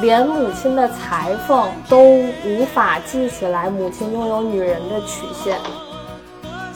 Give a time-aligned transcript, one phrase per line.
[0.00, 2.00] 连母亲的裁缝都
[2.44, 5.58] 无法记起来母亲拥有女人的曲线。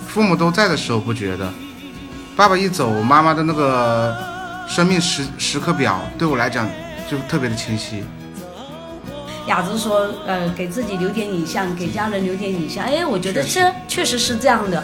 [0.07, 1.51] 父母都在的时候不觉得，
[2.37, 4.15] 爸爸一走，妈妈的那个
[4.69, 6.69] 生命时时刻表对我来讲
[7.11, 8.05] 就特别的清晰。
[9.47, 14.83] 雅子说：“呃，给自己留点影像，给家人留点影像。”哎，我觉得这确实是这样的。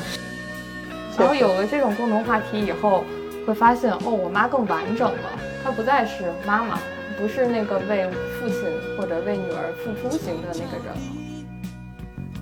[1.18, 3.04] 然后有了这种共同话题以后，
[3.46, 6.78] 会发现哦，我妈更完整了，她不再是妈妈。
[7.20, 8.56] 不是那个为父亲
[8.96, 11.00] 或者为女儿付出型的那个人了，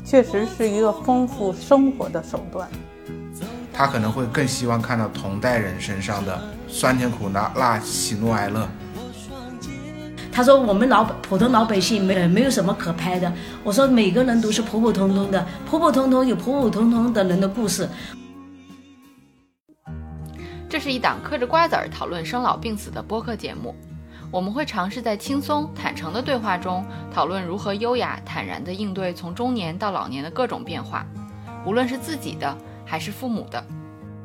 [0.04, 2.68] 确实是一个丰富生活的手段。
[3.72, 8.68] 他可能会更希望看到同代人身上的酸甜苦辣、辣喜怒哀乐。
[10.30, 13.32] 他说：“我们老普通老百姓没没有什么可拍的。”
[13.64, 17.88] 我说：“每个人都是普普通通的，普普通通有普普通通的人的故事。”
[20.70, 23.74] 这是一档嗑着瓜子儿讨论生老病死的播客节目。
[24.30, 31.06] 我们会尝试在轻松坦诚的对话中，讨论如何优雅坦然地应对从中年到老年的各种变化，
[31.64, 33.64] 无论是自己的还是父母的。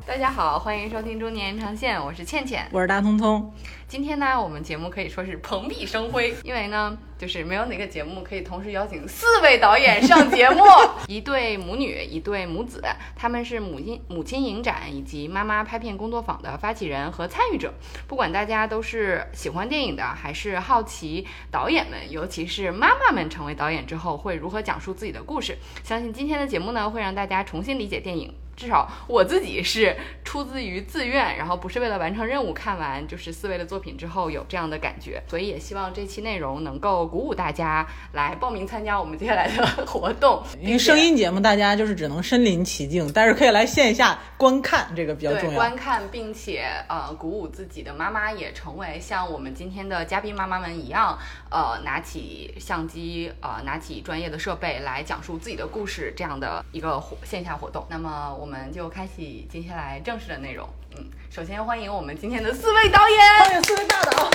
[0.06, 3.50] 大家好，欢迎收听《中年延长线》，我是倩倩，我是大聪聪。
[3.88, 10.62] 今天呢，我们节目可以说是蓬荜生辉，因为呢，就是没有哪个节目可以同时邀请四位导演上节目，
[11.08, 12.82] 一对母女，一对母子，
[13.16, 17.72] 他们是母亲母亲影展以及妈妈拍片工作坊的发起人和参与者。
[18.06, 28.34] 不管大家都是喜欢电影的，还是好奇导演们，尤其是妈妈们成为导演之后会如何讲述自己的故事，相信今天的节目呢，会让大家重新理解电影。
[28.56, 32.54] 至少我自己是出自于自愿，然后不是为了完成任务。
[32.54, 40.40] 看完就是四位的作品之后有这样的感觉，所以也希望这期内容能够鼓舞大家来报名参加我们接下来的活动。
[40.60, 45.54] 因为声音节目大家就是只能身临其境，但是可以来线下观看，这个比较重要。
[45.56, 51.18] 观看并且呃鼓舞自己的妈妈也成为像我们今天的嘉宾妈妈们一样，
[51.50, 57.84] 呃拿起相机呃拿起专业的设备来讲述自己的故事这样的一个线下活动。
[57.90, 58.32] 那么。
[58.44, 60.68] 我们就开启接下来正式的内容。
[60.98, 64.12] 嗯，首先欢迎我们今天的四位导演，欢迎四位大导。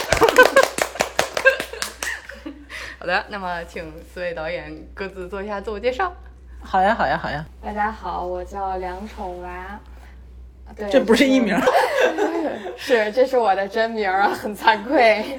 [2.97, 6.11] 好的，那么请四位导演各自做一下自我介绍。
[6.59, 7.45] 好呀，好呀，好呀。
[7.61, 9.79] 大家好，我叫梁丑娃。
[10.75, 11.55] 对，这不是艺名。
[12.75, 15.37] 是，这是我的真名啊，很惭愧。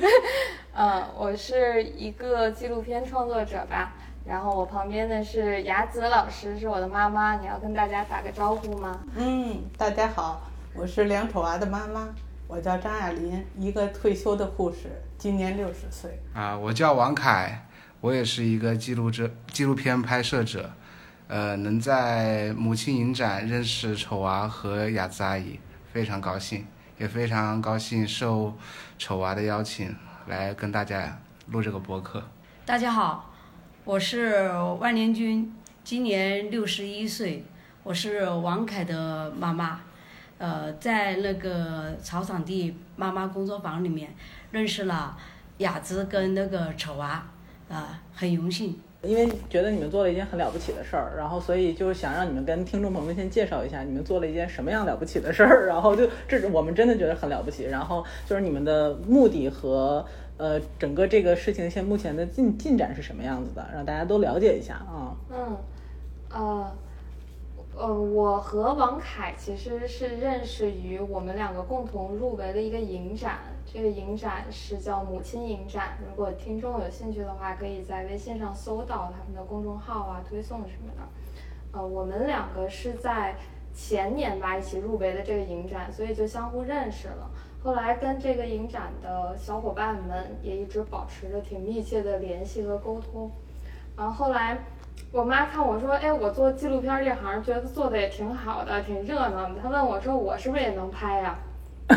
[0.76, 3.94] 嗯，我是一个纪录片创作者吧。
[4.30, 7.34] 然后我旁边的是雅子老师，是我的妈妈。
[7.34, 9.00] 你要跟大家打个招呼吗？
[9.16, 10.41] 嗯，大家好，
[10.72, 12.08] 我是梁丑娃的妈妈，
[12.46, 16.22] 我叫张亚林，一个退休的护士，今年六十岁。
[16.32, 17.66] 啊，我叫王凯，
[18.00, 20.70] 我也是一个记录者、纪录片拍摄者。
[21.26, 25.58] 呃，能在母亲影展认识丑娃和雅子阿姨，
[25.92, 26.64] 非常高兴，
[26.98, 28.54] 也非常高兴受
[28.96, 29.92] 丑娃的邀请
[30.28, 32.22] 来跟大家录这个播客。
[32.64, 33.26] 大家好。
[33.90, 35.52] 我是万年军，
[35.82, 37.42] 今年六十一岁。
[37.82, 39.80] 我是王凯的妈妈，
[40.38, 44.14] 呃，在那个草场地妈妈工作坊里面
[44.52, 45.18] 认识了
[45.58, 47.26] 雅芝跟那个丑娃，
[47.68, 48.78] 啊，很荣幸。
[49.02, 57.64] 因为觉得你们做了一件很了不起的事儿，然后所以就想让你们跟听众朋友们先介绍一下你们做了一件什么样了不起的事儿，然后就这我们真的觉得很了不起。
[57.64, 60.06] 然后就是你们的目的和。
[60.40, 63.68] 呃，整个这个事情现目前的进进展是什么样子的？
[63.74, 65.14] 让大家都了解一下啊。
[65.28, 65.56] 嗯，
[66.30, 66.72] 呃，
[67.76, 73.40] 呃，我和王凯其实是认识于我们两个共同入围的一个影展，
[73.70, 75.98] 这个影展是叫母亲影展。
[76.08, 81.78] 如果听众有兴趣的话，可以在微信上搜到他们的公众号啊、推送什么的。
[81.78, 83.36] 呃，我们两个是在
[83.74, 87.30] 前年吧一起入围的这个影展，所以就相互认识了。
[87.62, 93.31] 后来跟这个影展的小伙伴们也一直保持着挺密切的联系和沟通。
[93.97, 94.56] 然后后来，
[95.12, 99.56] 我妈看我说，哎，我做纪录片这行，觉得做的也挺好的，挺热闹的。
[99.62, 101.38] 她问我说，我是不是也能拍呀？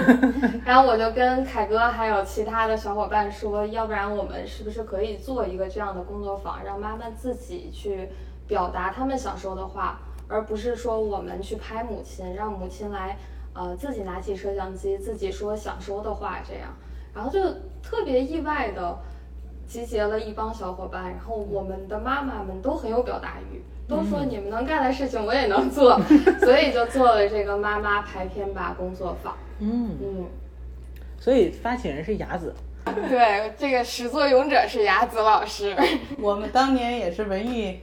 [0.65, 8.09] 然后我就跟凯哥还有其他的小伙伴说，要不然我们是不是可以做一个这样的工作坊，让妈妈自己去
[8.47, 13.17] 表达他们想说的话，而不是说我们去拍母亲，让母亲来。
[13.53, 16.73] 呃，自己拿起摄像机，自己说想说的话，这样，
[17.13, 17.39] 然后就
[17.81, 18.97] 特别意外的
[19.67, 25.99] 集结了一帮小伙伴，然后我们的妈妈们都很有表达欲，都说你们能干的事情我也能做，
[26.41, 29.37] 所以就做了这个妈妈排片吧工作坊。
[29.59, 30.25] 嗯嗯，
[31.19, 32.53] 所以发起人是雅子，
[32.83, 35.75] 对，这个始作俑者是雅子老师。
[36.19, 37.79] 我们当年也是文艺，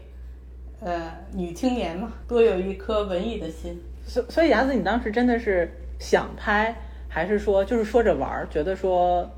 [0.81, 3.81] 呃，女青年嘛，多有一颗文艺的心。
[4.11, 5.71] 所所以，雅子，你当时真的是
[6.01, 6.75] 想拍，
[7.09, 8.49] 还是说就是说着玩儿？
[8.51, 9.31] 觉得说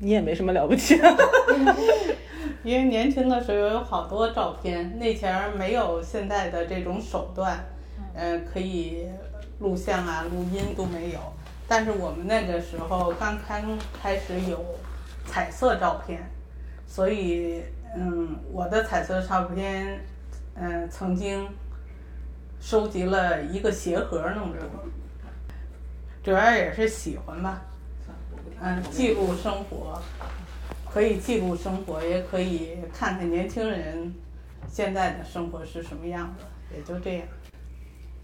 [0.00, 1.00] 你也没什么了不起。
[2.62, 7.58] 因为年轻的时候有好多照片，那前儿没有现在的这种手段，
[8.12, 9.06] 嗯、可以
[9.60, 11.18] 录像啊、录音都没有。
[11.66, 14.62] 但是我们那个时候刚刚开始有
[15.24, 16.20] 彩色照片，
[16.86, 17.62] 所以
[17.96, 19.98] 嗯，我的彩色照片，
[20.54, 21.48] 嗯、曾经
[22.60, 24.84] 收集了一个鞋盒那么多，
[26.22, 27.62] 主要也是喜欢吧，
[28.60, 30.00] 嗯，记录生活。
[30.92, 34.12] 可以记录生活，也可以看看年轻人
[34.68, 36.44] 现在的生活是什么样子，
[36.76, 37.26] 也就这样。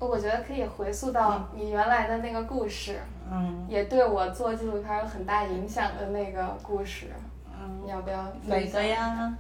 [0.01, 2.99] 我觉得可以回溯到你原来的那个故事，
[3.31, 7.07] 嗯也对我做纪录片有很大影响的那个故事，
[7.47, 8.83] 嗯，你要不要哪个？
[8.85, 9.33] 呀？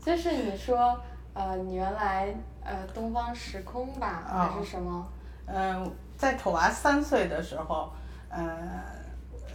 [0.00, 0.96] 就是你说，
[1.34, 2.32] 呃，你原来
[2.70, 5.08] 呃东方时空吧，哦还是什么？
[5.46, 7.92] 嗯，在丑娃三岁的时候，
[8.28, 8.46] 呃，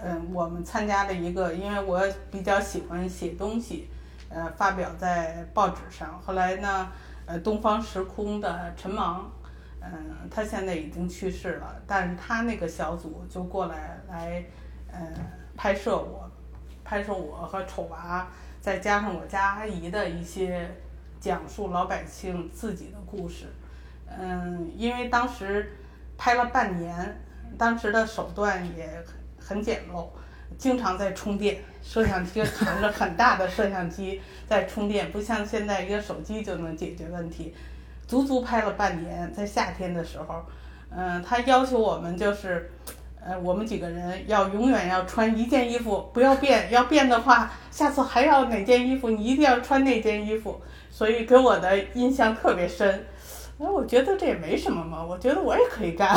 [0.04, 3.90] 嗯，我们参加了一个，因为我比较喜欢写东西，
[4.28, 6.20] 呃，发表在报纸上。
[6.26, 6.92] 后来呢，
[7.26, 9.32] 呃，东方时空的陈芒，
[9.80, 9.90] 嗯、
[10.30, 14.44] 他现在已经去世了，但是他那个小组就过来来，
[14.92, 15.00] 呃，
[15.56, 16.30] 拍摄我，
[16.84, 18.28] 拍摄我和丑娃，
[18.60, 20.70] 再加上我家阿姨的一些
[21.26, 23.46] 讲述老百姓自己的故事。
[24.08, 25.76] 嗯，因为当时
[26.16, 27.20] 拍了半年，
[27.58, 28.88] 当时的手段也
[29.40, 30.08] 很简陋，
[30.56, 37.56] 经常在充电，摄像机扛着很大的摄像机在充电，不像现在一个手机就能解决问题。
[38.06, 40.46] 足足拍了半年，在夏天的时候，
[40.92, 42.70] 嗯、他要求我们就是，
[43.20, 50.62] 呃，我们几个人要永远要穿一件衣服，不要变，要变的话，下次还要哪件衣服，你一定要穿那件衣服。
[50.90, 53.06] 所以给我的印象特别深。
[53.60, 56.16] 哎，我觉得这也没什么嘛，我觉得我也可以干，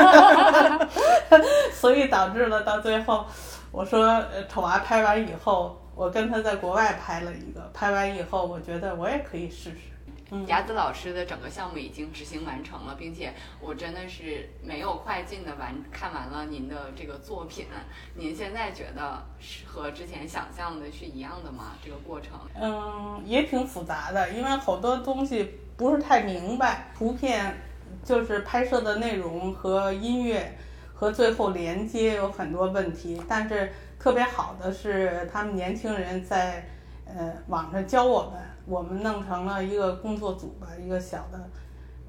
[1.72, 3.24] 所以导致了到最后，
[3.72, 9.89] 我说丑娃拍完以后，我跟他在国外拍了一个，拍完以后，我觉得我也可以试试。
[10.30, 17.66] 嗯，雅子老师的整个项目已经执行完成了，并且我真的是没有快进的完看完了您的这个作品。
[18.14, 21.72] 您现在觉得是和之前想象的是一样的吗？
[21.84, 22.38] 这个过程？
[22.54, 27.56] 嗯，也挺复杂的，因为好多东西不是太明白，图片
[28.04, 30.56] 就是拍摄的内容和音乐
[30.94, 36.66] 和最后连接有很多问题，但是特别好的是他们年轻人在
[37.06, 41.38] 呃网上教我们，我们弄成了一个工作组吧，一个小的，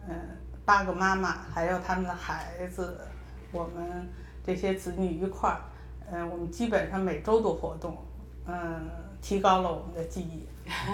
[0.08, 0.16] 嗯、
[0.66, 3.00] 八个妈妈还有他们的孩子，
[3.52, 4.08] 我们
[4.46, 5.62] 这些子女一块儿，
[6.12, 7.98] 嗯、我们基本上每周都活动，
[8.48, 8.90] 嗯、
[9.22, 10.46] 提高了我们的记忆，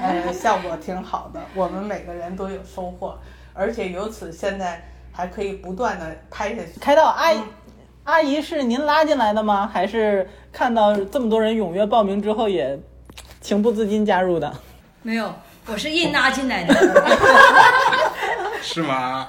[0.02, 3.18] 呃， 效果挺好的，我们每个人都有收获，
[3.54, 4.82] 而且由此现在
[5.12, 6.80] 还可以不断的拍下去。
[6.80, 7.48] 开到阿姨嗯，
[8.06, 9.68] 阿姨是您拉进来的吗？
[9.68, 12.80] 还是看到这么多人踊跃报名之后也
[13.42, 14.54] 情不自禁加入的？
[15.02, 15.34] 没有，
[15.68, 16.74] 我是硬拉进来的。
[18.62, 19.28] 是吗？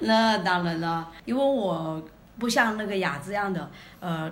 [0.00, 2.02] 那当然了，因为我
[2.38, 3.70] 不像那个雅这样的，
[4.00, 4.30] 呃，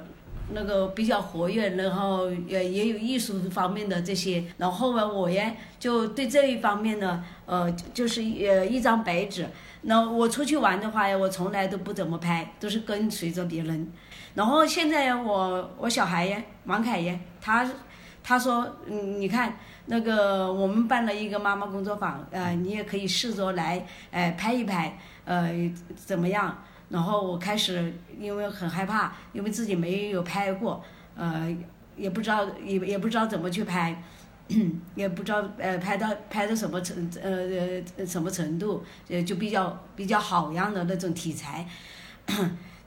[0.52, 9.47] 那个比较活跃，然后也也有艺术方面的这些，然后呢，我也就对这一方面呢，呃，就是呃一张白纸。
[9.82, 13.93] 那我出去玩的话呀，我从来都不怎么拍，都是跟随着别人。
[14.35, 17.64] 然后现在，我我小孩呀，王凯呀，他
[18.22, 19.56] 他说，嗯，你看
[19.87, 25.50] 那个我们办了一个妈妈工作坊，呃，你也可以试着来，呃，拍一拍，呃，
[25.97, 26.62] 怎么样？
[26.90, 30.83] 然后我开始因为很害怕，因为自己没有拍过，
[31.16, 31.56] 呃，
[31.97, 34.02] 也不知道也也不知道怎么去拍，
[34.95, 37.30] 也不知道呃拍到拍到什么程呃
[37.97, 41.66] 呃什么程度，呃就比较比较好样的那种题材。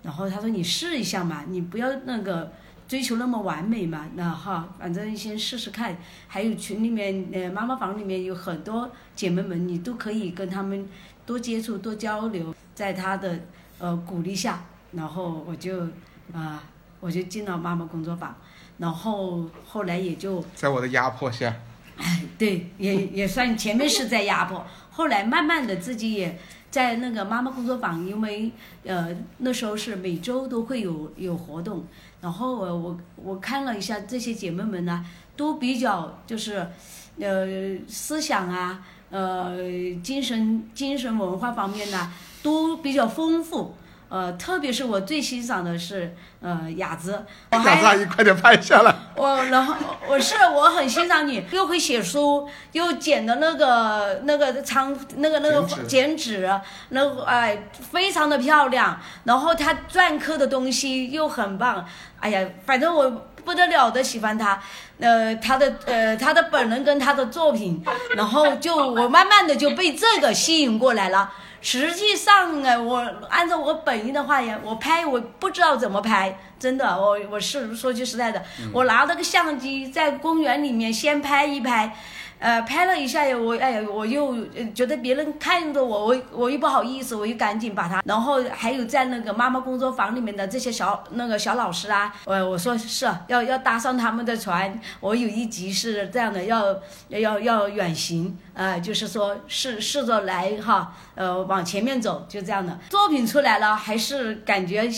[0.02, 2.52] 然后他说你试一下嘛，你不要那个
[2.94, 5.98] 追求那么完美嘛，那哈，反正先试试看。
[6.28, 10.88] 还有群里面呃妈妈房里面有很多姐妹们，你都可以跟她们
[11.26, 13.40] 多接触多交流，在她的
[13.80, 15.88] 呃鼓励下，然后我就
[16.32, 16.64] 啊、
[17.02, 18.36] 我就进了妈妈工作坊，
[18.78, 21.52] 然后后来也就在我的压迫下，
[21.98, 26.38] 哎对，也也算前面是在压迫，后来慢慢的自己也
[26.70, 28.52] 在那个妈妈工作坊，因为
[28.84, 29.10] 呃
[29.40, 31.84] 那时候是每周都会有有活动，
[32.24, 36.66] 然后我我我看了一下这些姐妹们呢，都比较就是
[37.20, 39.58] 呃思想啊，呃
[40.02, 42.10] 精神精神文化方面呢
[42.42, 43.76] 都比较丰富。
[44.14, 48.94] 呃，特别是我最欣赏的是呃雅子，我还雅阿姨快点拍下来。
[49.18, 49.74] 我然后
[50.08, 56.48] 我是我很欣赏你，又会写书，又剪的那个那个长那个那个剪纸
[56.90, 59.02] 那个哎非常的漂亮。
[59.24, 61.84] 然后他篆刻的东西又很棒，
[62.20, 63.10] 哎呀，反正我
[63.44, 64.62] 不得了的喜欢他，
[65.00, 67.84] 呃，他的呃他的本人跟他的作品，
[68.16, 71.32] 然后就我慢慢的就被这个吸引过来了。
[71.64, 72.98] 实际上呢，我
[73.30, 78.44] 按照我本意的话呀，我拍我不知道怎么拍，真的，我我是说句实在的，
[78.74, 81.96] 我拿了个相机在公园里面先拍一拍。
[82.40, 84.36] 呃，拍了一下呀，我哎呀，我又
[84.74, 104.90] 觉得别人看着我，我我又不好意思，我又赶紧把它，然后还有在那个妈妈工作坊里面的这些小那个小老师啊，我我说是要要搭上他们的船，我有一集是这样的，要要要远行，呃，就是说试试着来哈，呃，往前面走，就这样的作品出来了，还是感觉。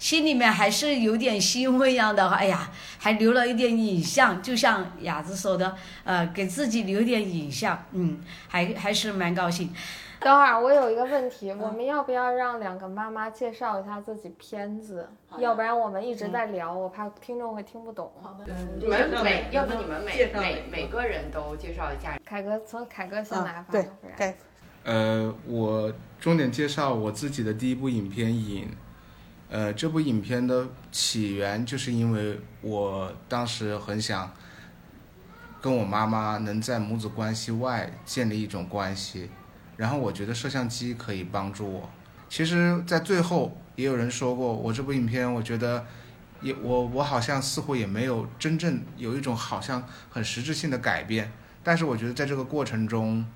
[0.00, 9.72] 心里面还是有点欣慰一样的，哎呀，还留了一点影像，就像雅子说的，呃，给自己留点影像，嗯，还还是蛮高兴。
[10.18, 15.08] 等会儿我有一个问题，我们要不要让两个妈妈介绍一下自己片子？
[15.38, 18.10] 要不然我们一直在聊，我怕听众会听不懂。
[18.22, 22.18] 好的，你们每要不你们每每每个人都介绍一下。
[22.24, 23.66] 凯哥从凯哥先来吧。
[23.70, 24.34] 对，对。
[24.84, 28.64] 呃，我重点介绍我自己的第一部影片《影》。
[29.50, 34.32] 呃，这部影片的起源就是因为我当时很想
[35.60, 39.28] 跟我妈妈能在母子关系外建立一种关系，
[39.76, 41.90] 然后我觉得摄像机可以帮助我。
[42.28, 45.84] 其实，在最后也有人说过，我这部影片，我觉得
[46.40, 51.32] 也我我好像似乎也没有真正有一种好像很实质性的改变，
[51.64, 53.26] 但是我觉得在这个过程中，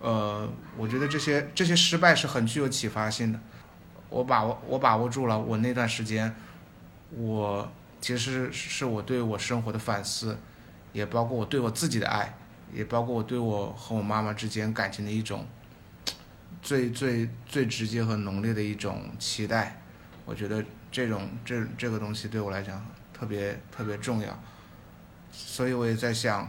[0.00, 3.38] 呃，我觉得这些这些失败是很具有启发性的。
[4.10, 5.38] 我把握，我把握住了。
[5.38, 6.34] 我那段时间，
[7.10, 10.38] 我其实是我对我生活的反思，
[10.92, 12.34] 也包括我对我自己的爱，
[12.72, 15.46] 也包括我对我和我妈妈之间感情的一种
[16.62, 19.80] 最最最直接和浓烈的一种期待。
[20.24, 24.38] 我觉得这种这这个东西对我来讲特别特别重要，
[25.30, 26.48] 所以我也在想，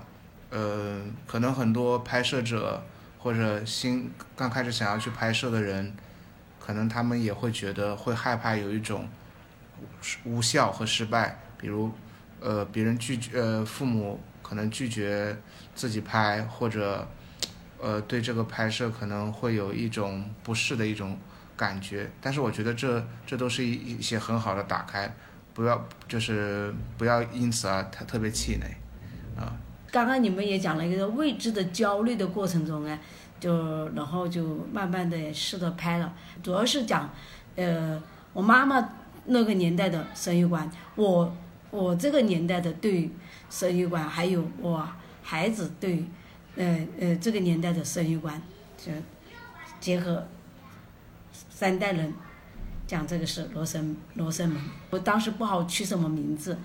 [0.49, 2.81] 呃，可能很多拍摄者
[3.17, 5.93] 或者新刚开始想要去拍摄的人。
[6.59, 9.07] 可能他们也会觉得会害怕有一种
[10.23, 11.91] 无效和失败，比如，
[12.39, 15.35] 呃，别人拒绝，呃，父母可能拒绝
[15.73, 17.07] 自己拍，或者，
[17.79, 21.17] 呃，对这个拍摄可能会有一种不适的一种
[21.57, 22.09] 感觉。
[22.21, 25.13] 但是我觉得这这都是一一些很好的打开，
[25.53, 29.57] 不要就是不要因此而特特别气馁，啊。
[29.91, 32.99] 刚刚你们也讲了一个未知的焦虑的过程中呢。
[33.39, 37.09] 就然后就慢慢的试着拍了，主要是讲，
[37.55, 38.01] 呃，
[38.33, 38.89] 我妈妈
[39.25, 41.35] 那个年代的生育观，我
[41.71, 43.09] 我这个年代的对
[43.49, 44.87] 生育观，还有我
[45.23, 46.03] 孩子对，
[46.55, 48.41] 呃呃这个年代的生育观，
[48.77, 48.91] 就
[49.79, 50.27] 结合
[51.49, 52.13] 三代人
[52.85, 56.57] 讲这个是罗生罗生门，我当时不好取什么名字。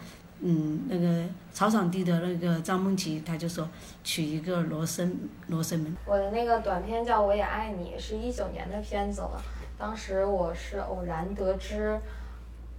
[0.47, 1.25] 嗯，那个
[1.55, 3.67] 草场地的那个张梦琪，他就说
[4.03, 5.97] 取一个罗生罗生门。
[6.05, 9.43] 我的那个短片叫《我也爱你》，是一九年的片子了。
[9.79, 11.99] 当时我是偶然得知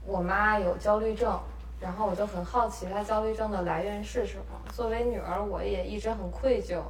[0.06, 1.40] 我妈有焦虑症，
[1.80, 4.72] 然后我就很好奇她焦虑症的来源是什么。
[4.72, 6.84] 作为女儿，我也一直很愧疚。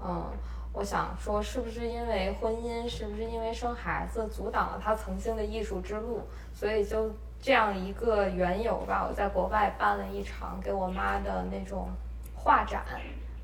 [0.00, 0.24] 嗯，
[0.72, 6.20] 我想说，是不是因为婚姻，是不是因为生孩子阻挡了她曾经的艺术之路？
[6.54, 7.10] 所以就。
[7.42, 11.88] 这样一个缘由吧，我在国外办了一场给我妈的那种
[12.34, 12.84] 画展，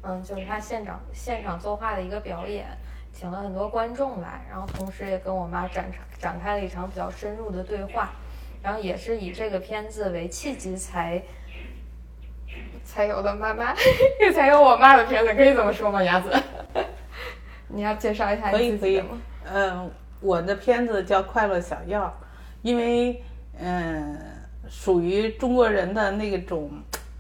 [0.02, 2.66] 嗯，就是她现场现场作画的一个表演，
[3.10, 8.10] 请了很多观众来，然后同时也跟我妈展展开了一场比较深入的对话，
[8.62, 11.22] 然后也是以这个片子为契机才
[12.84, 13.74] 才有的妈妈，
[14.34, 16.02] 才有我妈的片子，可以这么说吗？
[16.02, 16.30] 鸭子，
[17.68, 19.18] 你要介绍一下你自己吗？
[19.50, 22.04] 嗯，我的片子叫《快乐小药》，
[22.60, 23.22] 因为。
[23.58, 24.18] 嗯，
[24.68, 26.70] 属于中国人的那种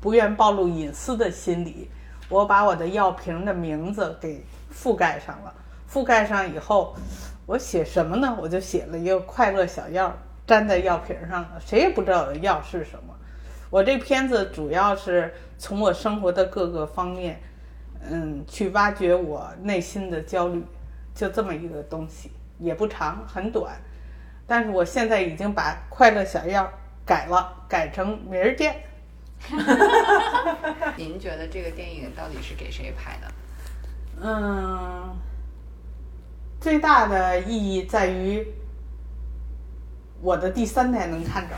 [0.00, 1.90] 不愿暴露隐私的心理，
[2.28, 5.54] 我把我的药瓶的名字给覆盖上了。
[5.90, 6.94] 覆盖上以后，
[7.46, 8.36] 我写什么呢？
[8.40, 10.12] 我就写了一个“快乐小药”
[10.46, 13.14] 粘在药瓶上了，谁也不知道我的药是什么。
[13.70, 17.40] 我这片子主要是从我生活的各个方面，
[18.08, 20.62] 嗯，去挖掘我内心的焦虑，
[21.14, 23.76] 就这么一个东西，也不长，很短。
[24.46, 26.70] 但是我现在已经把快乐小药
[27.04, 28.76] 改了，改成明儿见。
[30.96, 33.32] 您觉得这个电影到底是给谁拍的？
[34.22, 35.16] 嗯，
[36.60, 38.46] 最大的意义在于
[40.22, 41.54] 我的第三代能看着。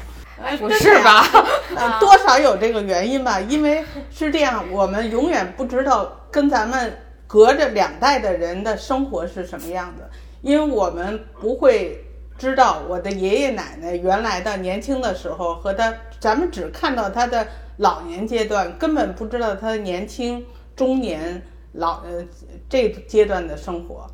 [0.59, 1.23] 不是吧？
[1.77, 10.09] 呃，多少有这个原因吧，因为是这样，我们永远不知道跟咱们隔着两代的人的生活是什么样的，
[10.41, 12.05] 因为我们不会。
[12.39, 17.45] 知道我的爷爷奶奶原来的年轻的时候和他，咱们只看到他的
[17.79, 21.43] 老年阶段，根本不知道他年轻、中年、
[21.73, 22.25] 老呃
[22.69, 24.07] 这阶段的生活。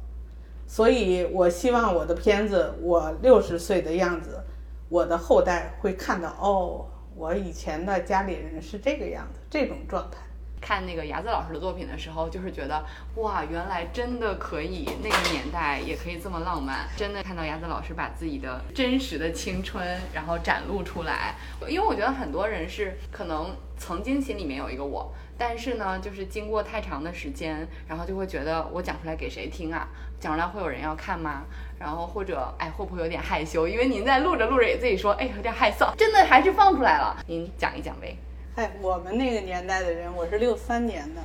[0.66, 4.42] 所以我希望我的片子，我六十岁的样子，
[4.88, 10.18] 我的后代会看到哦，我以前的家里人是这个样子，这种状态。
[10.64, 12.82] 看那个牙子老师的作品的时候，就是觉得
[13.16, 16.88] 哇，原来真的可以，那个年代也可以这么浪漫。
[16.96, 21.34] 真的看到牙子老师把自己的真实的青春，然后展露出来。
[21.68, 29.86] 因为我觉得很多人是可能曾经心里面有一个我，但是呢，就是经过太长的时间，然后就会觉得我讲出来给谁听啊？
[30.18, 31.42] 讲出来会有人要看吗？
[31.78, 33.68] 然后或者哎，会不会有点害羞？
[33.68, 35.94] 因为您在录着录着也自己说，哎，有点害臊。
[35.96, 38.16] 真的还是放出来了，您讲一讲呗。
[38.56, 41.20] 哎，我们那个年代的人，我是六三年的，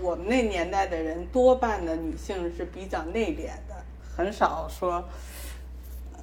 [0.00, 3.76] 我们那年代的人多半的女性是比较内敛的，
[4.16, 5.04] 很少说，
[6.14, 6.18] 呃，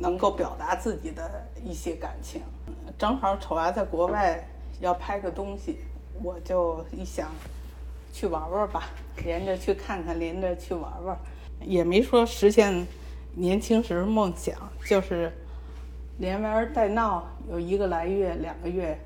[0.00, 2.40] 能够表达自己的一些感情。
[2.96, 4.42] 正好丑娃在国外
[4.80, 5.80] 要拍个东西，
[6.22, 7.28] 我就一想，
[8.14, 8.84] 去玩玩吧，
[9.22, 11.14] 连着去看看，连着去玩玩，
[11.60, 12.86] 也没说实现
[13.34, 14.56] 年轻时梦想，
[14.86, 15.30] 就是
[16.16, 18.98] 连玩带闹，有一个来月、两个月。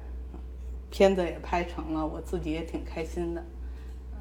[0.90, 3.42] 片子也拍成了，我自己也挺开心的，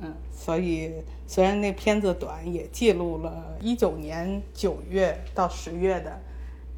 [0.02, 0.92] 嗯，所以
[1.28, 6.20] 虽然那片子短，也记录了一九年九月到十月的，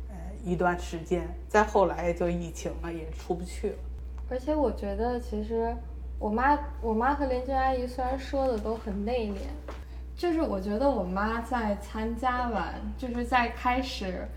[0.10, 1.28] 呃一段时间。
[1.48, 3.76] 再后来就疫情了，也出不去了。
[4.30, 5.76] 而且我觉得，其实
[6.20, 9.38] 我妈、我妈和邻居阿姨虽然说的都很内敛，
[10.16, 14.28] 就是我觉得我妈在参加完，就是在开始。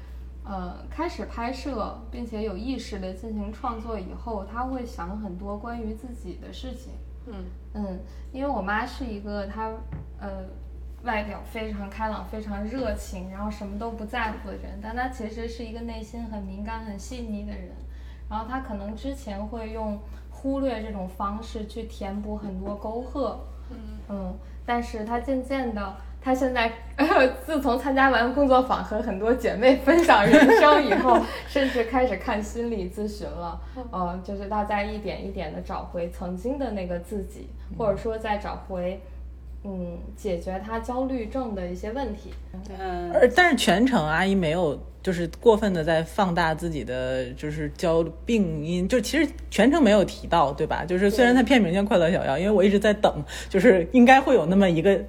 [0.43, 6.95] 呃，开始拍摄，并且有意识的进行创作以后，他会想很多关于自己的事情。
[7.27, 7.45] 嗯
[7.75, 8.01] 嗯，
[8.33, 9.71] 因为我妈是一个她
[10.19, 10.45] 呃
[11.05, 17.71] 外表非常开朗、非常热情，然后什么都不在乎的人，但她其实是一个内心很敏感、很细腻的人。
[18.29, 23.39] 然后她可能之前会用忽略这种方式去填补很多沟壑。
[23.71, 23.77] 嗯
[24.09, 25.97] 嗯，但是她渐渐的。
[26.23, 26.71] 他现在
[27.47, 33.59] 自从参加完工作坊和很多姐妹分享人生以后， 甚至开始看心理咨询了。
[33.91, 39.01] 嗯，就是大家一点一点的找回曾经的那个自己，或者说在找回，
[39.65, 42.31] 嗯，解决他焦虑症的一些问题。
[42.79, 50.85] 嗯，而但是全程阿姨没有就是过分的在放大自己的就是焦病因，就其实全程没有提到，对吧？
[50.85, 55.01] 就是虽然它片名叫《快乐小妖》，因为我一直在等，就是应该会有那么一个。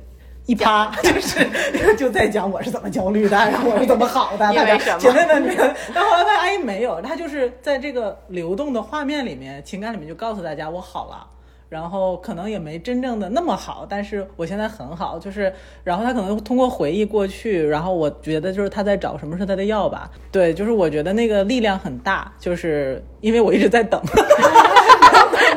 [0.47, 1.47] 一趴 就是
[1.95, 11.27] 就在讲我是怎么焦虑的，然后我是怎么好的，大家姐妹们，但后来发现阿姨没有，她就是在这个流动的画面里面、情感里面就告诉大家我好了，
[11.69, 24.01] 然后可能也没真正的那么好，但是我现在很好，就是然后他可能通过回忆过去，然后我觉得就是他在找什么是他的药吧，对，就是我觉得那个力量很大，就是因为我一直在等。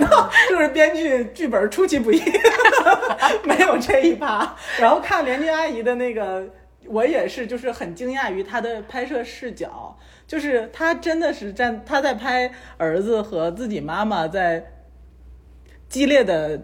[0.49, 2.21] 就是编剧剧本出其不意，
[3.45, 4.55] 没有这一趴。
[4.79, 6.45] 然后看连军阿姨的那个，
[6.87, 14.73] 我也是，就是很惊讶于她的拍摄视角，就是她真的是站，她在拍儿子和自己妈妈在
[15.89, 16.61] 激烈的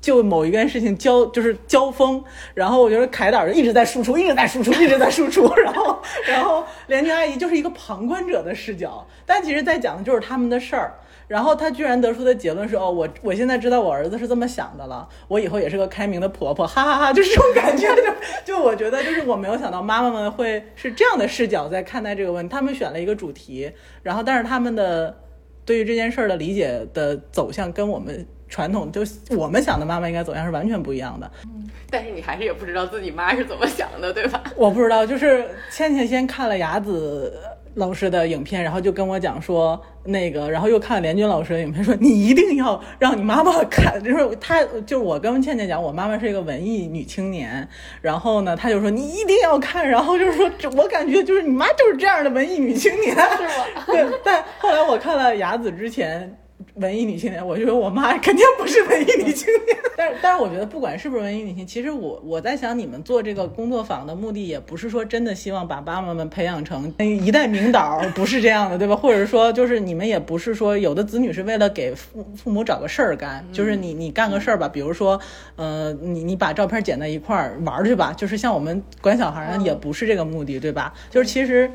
[0.00, 2.22] 就某一件事情交，就是交锋。
[2.54, 5.52] 然后我觉得凯导就一直在输出，一直在输出，一直在输出。
[5.56, 10.94] 然后，然后连军阿姨就是一个旁观者的视角，但其实在讲的就是他们的事儿。
[11.28, 17.86] 然后他居然得出的结论是：哦，我我现在知道我儿子是这么想的了，我以后也是个开明的婆婆，哈哈哈，就是这种感觉。
[17.96, 18.02] 就
[18.44, 22.52] 就我觉得，就是我没有想到妈妈们会是这样的视角在看待这个问题。
[22.52, 23.70] 他们选了一个主题，
[24.02, 25.16] 然后但是他们的
[25.64, 29.02] 对于这件事儿的理解的走向跟我们传统就
[29.36, 31.28] 我们想的妈妈应该走向是完全不一样的。
[31.44, 34.44] 嗯，但是你还是也不知道自己妈是怎么想的，对吧？
[34.54, 37.36] 我不知道，就是倩倩先看了雅子。
[37.76, 47.68] 老师的影片，然后就跟我讲说那个，然后又看了连军老师的影片，说你一定要让你妈妈看，就是他，就是我跟倩倩讲，我妈妈是一个文艺女青年，
[48.00, 53.84] 然后呢，他就说你一定要看，然后就是说，我感觉就是你妈就是这样的文艺女青年，是吗？
[53.86, 56.36] 对，但后来我看了雅子之前。
[56.76, 59.76] 文艺女青年，我觉得我妈肯定不是文艺女青年。
[59.96, 68.94] 但是，但是我觉得不管是不是文艺女青，其实我我在想，你们做这个工作坊的目的，也不是说真的希望把妈妈们培养成一代名导，不是这样的，对吧？
[68.96, 75.18] 或者说，就是你们也不是说有的子女是为了给父父母找个事儿干，就是你你干个事儿吧，比如说，
[75.56, 80.92] 呃，你你把照片剪在一块儿玩去吧，就是像我们管小孩儿也不是这个目的，对吧？
[81.10, 81.70] 就是其实，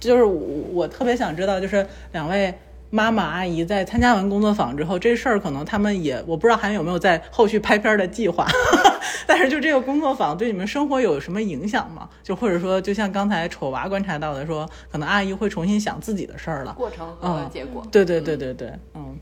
[0.00, 0.40] 就是我
[0.72, 2.54] 我特别想知道，就是两位。
[2.94, 8.46] 妈妈阿姨在参加完工作坊之后，这事儿可能他们也我不知道还有没有在后续拍片的计划，
[9.26, 12.06] 但是就这个工作坊对你们生活有什么影响吗？
[12.22, 16.74] 就或者说，就像刚才丑娃观察到的，说可能阿姨会重新想自己的事儿了。
[16.74, 17.82] 过程和结果。
[17.90, 19.16] 对对对对对，嗯。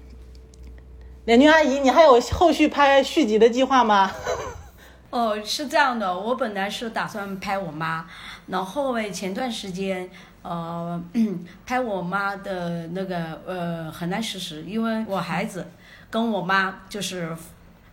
[1.27, 4.11] 连军阿姨，你还有后续拍续集的计划吗？
[5.11, 8.05] 哦，是这样的，我本来是打算拍我妈，
[8.47, 10.09] 然后诶，前段时间
[10.43, 11.03] 呃
[11.67, 15.67] 拍我妈的那个呃很难实施，因为我孩子
[16.09, 17.37] 跟我妈就是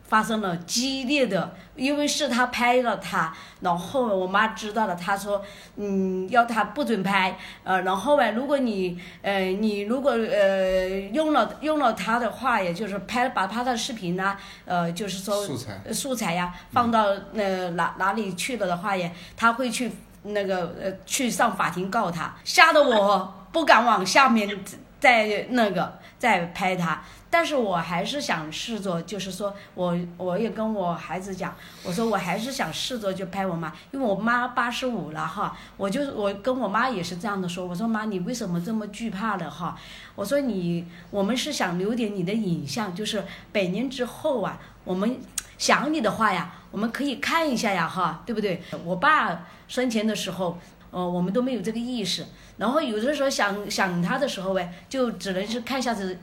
[0.03, 5.43] 发生了激烈的，因为是他拍了他，然后我妈知道了，她说
[5.75, 19.91] 嗯要他不准拍，呃然后诶，如果你呃你如果呃用了用了他的话，也就是拍把他的视频呢、呃就是说素材素材呀，放到呃哪哪里去了的话也，他会去
[20.23, 24.63] 那个呃去上法庭告他，吓得我不敢往下面
[24.99, 27.01] 再那个再拍他。
[27.29, 31.53] 但是我还是想试着，就是说我我也跟我孩子讲，
[31.83, 39.77] 我说我还是想试着就拍我妈，因为我妈八十五了哈，我就我跟我妈也是这样的说，我说妈你为什么这么惧怕的哈？
[40.15, 45.19] 我说你我们是想留点你的影像，就是百年之后啊，我们
[45.57, 48.63] 想你的话呀，我们可以看一下呀哈，对不对？
[48.85, 50.57] 我爸生前的时候。
[50.89, 52.25] 呃，我们都没有这个意识，
[52.55, 56.17] 然后有的时候想想他的时候呗，就只能是看一下子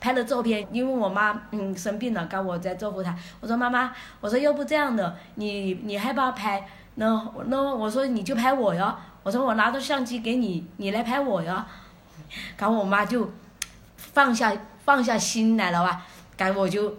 [0.00, 3.14] 拍了照片，因为我妈嗯生病了，刚我在照顾她。
[3.40, 6.64] 我说妈妈，我说要不这样的，你你害怕拍，
[6.94, 7.06] 那
[7.46, 11.66] 那我说你就拍我呀，我说我拿着相机给你，你来拍我呀。
[12.56, 13.28] 然后我妈就
[13.96, 16.96] 放下放下心来了吧，然后我就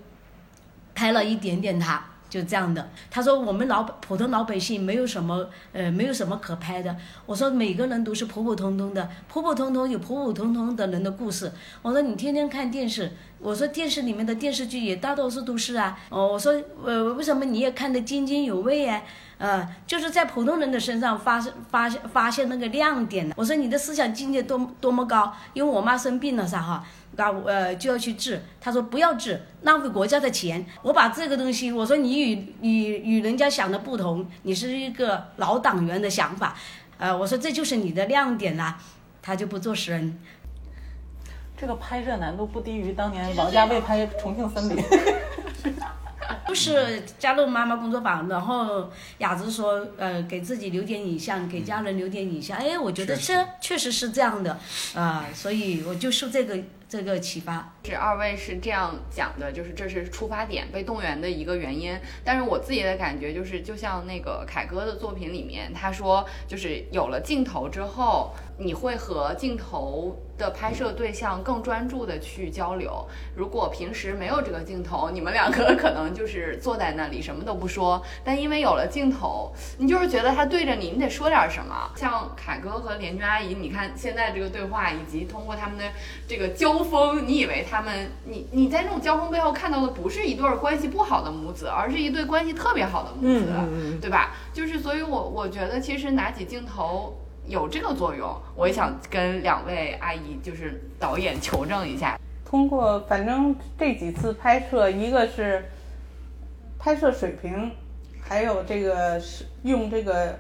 [0.93, 2.03] 拍了一点点她。
[2.29, 6.95] 就这样的，他说我们老普通老百姓没有什么呃没有什么可拍的。
[7.25, 11.51] 我说每个人都是普普通通的，普普通通有普普通通的人的故事。
[11.81, 15.97] 我说你天天看电视，我说电视里面的电视剧也大多数都是啊。
[16.09, 16.53] 哦，我说
[16.85, 19.01] 呃为什么你也看得津津有味呀？
[19.39, 23.31] 呃，就是在普通人的身上发生发现发现那个亮点。
[23.37, 26.83] 我说你的思想境界多多么高，因为我妈生病了噻哈。
[27.21, 28.41] 啊，呃，就要去治。
[28.61, 30.65] 他说不要治，浪费国家的钱。
[30.81, 36.55] 我把这个东西，我说你与你与人家想的不同，你是一个老党员的想法，
[36.97, 38.77] 呃，我说这就是你的亮点啦、
[39.21, 40.17] 他就不做声。
[41.57, 44.77] 这个拍摄难度不低于当年王家卫拍《重庆森林》。
[46.47, 52.57] 就是加入妈妈工作坊，然后雅子说，呃，给自己留点影像，给家人留点影像。
[52.57, 54.57] 哎，我觉得这确实是这样的，
[54.95, 56.57] 啊、所以我就受这个
[56.89, 57.71] 这个启发。
[57.85, 61.97] 是二位是这样讲的，就是这是出发点被动员的一个原因。
[62.25, 73.05] 但是我自己的感觉就是，就像那个凯歌的作品里面，他说就是有了镜头之后，你会和镜头的拍摄对象更专注的去交流。
[73.35, 78.01] 如果平时没有这个镜头，你们两个可能就是坐在那里什么都不说。
[78.23, 81.89] 但因为有了镜头，你就是觉得他对着你，你得说点什么。
[81.95, 85.85] 像凯哥和连娟阿姨，你看现在这个对话，以及通过他们的
[86.27, 94.35] 这个交锋，你以为他们，你你在这种交锋背后看到的不是一对儿关系不好的母子，而是一对关系特别好的母子，嗯嗯嗯对吧？
[94.53, 97.17] 就是所以我，我觉得其实拿起镜头
[97.49, 98.33] 有这个作用。
[98.55, 102.17] 我也想跟两位阿姨，就是导演求证一下。
[102.45, 105.65] 通过反正这几次拍摄，一个是
[106.79, 107.71] 拍摄水平，
[108.21, 110.33] 还有这个是用这个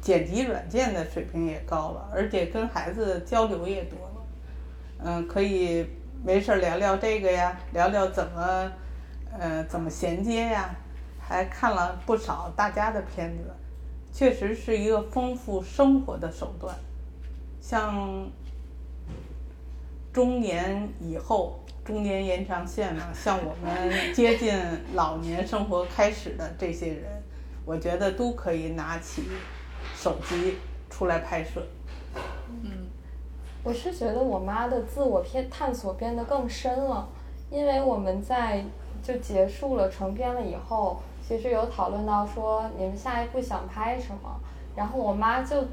[0.00, 4.26] 剪辑软件的水平也高了，而且跟孩子交流也多了。
[5.04, 5.86] 嗯，可以
[6.24, 8.72] 没事儿聊聊这个呀，聊聊怎么
[9.38, 10.74] 呃怎么衔接呀，
[11.20, 13.54] 还看了不少大家的片子，
[14.16, 16.74] 确实是一个丰富生活的手段。
[17.60, 18.26] 像
[20.10, 24.58] 中年以后，中年延长线嘛，像我们接近
[24.94, 27.22] 老年生活开始的这些人，
[27.66, 29.24] 我觉得都可以拿起
[29.94, 30.54] 手机
[30.88, 31.62] 出来拍摄。
[32.48, 32.86] 嗯
[33.62, 37.06] 我是觉得我妈的自我偏探索变得更深了，
[37.50, 38.64] 因为我们在
[39.02, 44.40] 就结束了成片了以后，其实有讨论到说你们下一步想拍什么，
[44.76, 45.64] 然后我妈就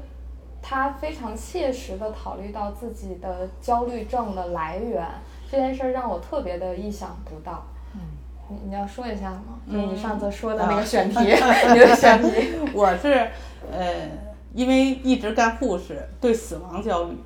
[0.60, 5.06] 她非常切实的考虑到自己的焦虑症的来源，
[5.50, 7.64] 这件事儿让我特别的意想不到。
[7.94, 8.00] 嗯，
[8.48, 9.60] 你你要说一下吗？
[9.70, 12.50] 就是你上次说的那个选题， 你的选题。
[12.74, 13.28] 我是
[13.70, 14.10] 呃，
[14.52, 17.16] 因为一直干护士，对死亡焦虑。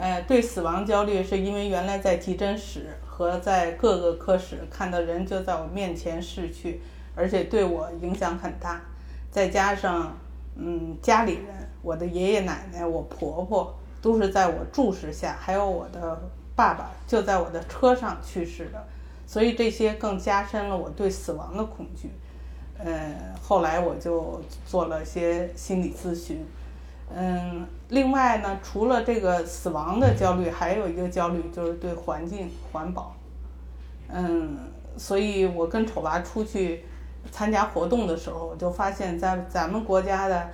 [0.00, 6.80] 呃，对死亡焦虑是因为原来在急诊室和在各个科室看到人就在我面前逝去，
[7.18, 8.80] 而且对我影响很大。
[9.30, 10.16] 再加上，
[10.56, 16.18] 嗯，家里人，我的爷爷奶奶、我婆婆都是在我注视下，还有我的
[16.54, 18.86] 爸爸就在我的车上去世的，
[19.26, 22.10] 所以这些更加深了我对死亡的恐惧。
[22.78, 26.46] 呃，后来我就做了些心理咨询。
[27.14, 33.14] 嗯，另外呢，除了这个死亡的焦虑，还有一个焦虑就是对环境环保。
[34.08, 34.58] 嗯，
[34.96, 36.84] 所以我跟丑娃出去
[37.30, 40.48] 参加活动的时候，我就发现，在咱们国家的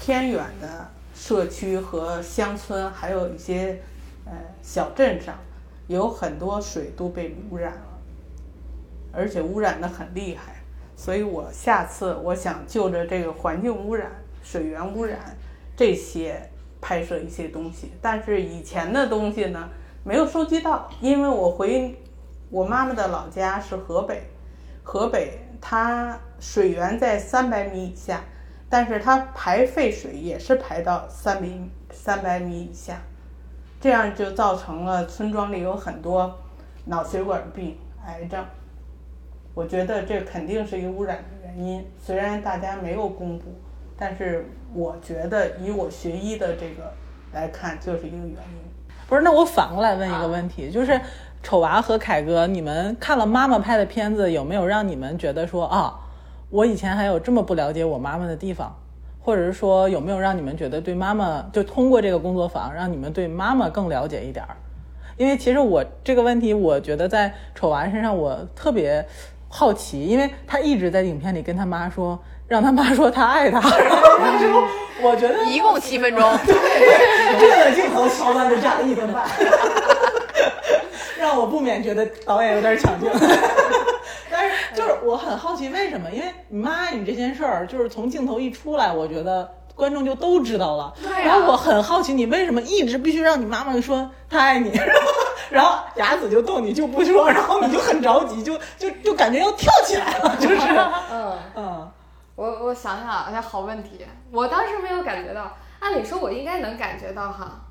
[0.00, 3.80] 偏远的社区和乡村，还有一些
[4.24, 5.34] 呃小镇上，
[5.86, 7.98] 有很多水都被污染了，
[9.12, 10.56] 而且污染的很厉害。
[10.96, 14.10] 所以我下次我想就着这个环境污染、
[14.42, 15.36] 水源污染
[15.76, 19.68] 这些拍摄一些东西，但是以前的东西呢
[20.02, 21.96] 没有收集到，因为我回
[22.50, 24.22] 我妈妈的老家是河北，
[24.82, 28.20] 河北它水源在三百米以下，
[28.68, 33.00] 但是它排废水也是排到三米三百米以下，
[33.80, 36.38] 这样就造成了村庄里有很多
[36.84, 38.44] 脑血管病、癌症。
[39.54, 43.46] 我觉得这肯定是一个污染的原因，虽然大家没有公布，
[43.96, 46.92] 但是我觉得以我学医的这个
[47.32, 48.68] 来看，就是一个原因。
[49.08, 51.00] 不是，那我反过来问一个问题，就是
[51.42, 55.94] 丑娃和凯哥，你们看了妈妈拍的片子，有没有让你们觉得说啊，
[56.50, 58.74] 我以前还有这么不了解我妈妈的地方，
[59.20, 64.56] 或者是说有没有让你们觉得对妈妈，就通过这个工作坊，让你们对妈妈更了解一点儿？
[65.16, 69.06] 因为其实我这个问题，我觉得在丑娃身上，我特别。
[69.50, 73.58] 好奇，因为他一直在影片里跟他妈说，让他妈说他爱他。
[73.80, 74.62] 然后那时候
[75.00, 76.54] 我觉得一共七分钟，对
[77.40, 79.24] 这个镜头桥段就占了一分半，
[81.18, 83.10] 让我不免觉得导演有点抢镜。
[84.30, 90.94] 但是就是我很好奇为什么，因为你妈爱你这件事儿，就是从镜头一出来，我觉得观众就都知道了。
[91.02, 94.72] 对然后我很好奇，你为什么一直必须让你妈妈说她爱你？
[95.50, 100.56] 然后雅子就逗你就不说，然后你就很着急，就就就感觉要跳起来了，就是
[101.10, 101.90] 嗯嗯，
[102.36, 107.62] 我我想想，哎呀，好问题，我当时没有感觉到，按理说我应该能感觉到哈，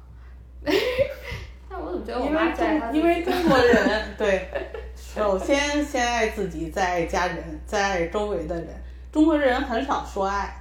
[1.69, 4.47] 但我怎么觉得我妈在她因为中国人 对，
[4.95, 8.67] 首先先爱自己，再爱家人，再爱周围的人。
[9.11, 10.53] 中国人很少说爱，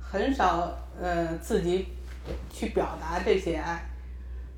[0.00, 1.88] 很少呃自己
[2.50, 3.80] 去表达这些爱，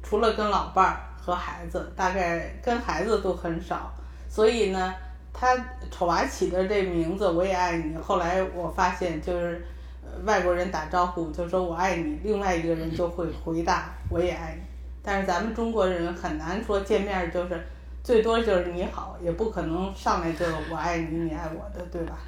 [0.03, 3.92] 除了跟老伴儿和孩子，大概跟孩子都很少。
[4.29, 4.94] 所以呢，
[5.33, 5.57] 他
[5.90, 9.64] 丑娃起的这名字“我也爱你”，后来我发现就是。
[10.03, 14.62] 呃外国人打招呼就说我爱你，另外一个人就会回答我也爱你。
[15.03, 17.67] 但是咱们中国人很难说见面就是
[18.03, 22.19] 最多就是你好，也不可能上来就我爱你，你爱我的，对吧？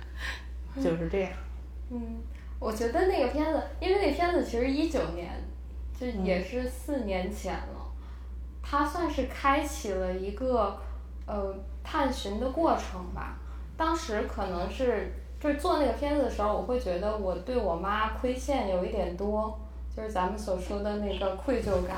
[0.76, 1.30] 就是这样。
[1.90, 2.18] 嗯，
[2.58, 5.30] 我觉得那个片子，因为那片子其实一九年，
[5.98, 7.92] 就也是四年前了，
[8.62, 10.78] 它算是开启了一个
[11.26, 13.36] 呃探寻的过程吧。
[13.76, 19.58] 当时可能是就是做那个片子的时候，我会觉得我对我妈亏欠有一点多，
[19.96, 21.96] 就是咱们所说的那个愧疚感，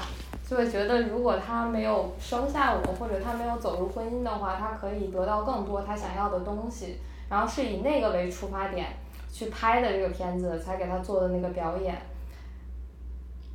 [0.53, 7.01] 就会觉得如果他没有生下我，或者他没有走入婚姻的话，他可以得到更多他想要的东西。
[7.31, 8.89] 然后是以那个为出发点
[9.33, 11.97] 去拍的这个片子，才给他做的那个表演。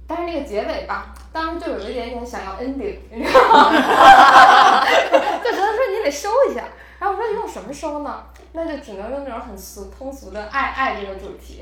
[0.07, 3.69] 但是那个结尾吧，当时就有一点点想要 ending，你知道吗？
[5.43, 6.63] 就觉得说你得收一下。
[6.97, 8.23] 然后我说用什么收呢？
[8.53, 11.61] 那就只能用那种很俗通俗的爱爱这个主题。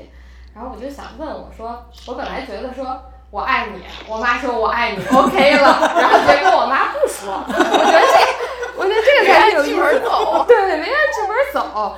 [0.54, 2.98] 然后我就想问我说，我本来觉得说
[3.30, 5.92] 我爱你，我妈说我爱你，OK 了。
[6.00, 10.00] 然后结果我妈不说，我觉得这，我觉得这个才是有意思的。
[10.00, 10.44] 走。
[10.46, 11.96] 对对，没按剧本走。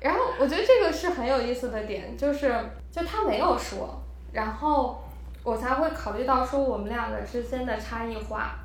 [0.00, 2.54] 然后我觉得这个是很有意思的点，就是
[2.90, 5.04] 就他没有说，然后
[5.44, 8.56] 我才会考虑到说我们两个之间的差异化，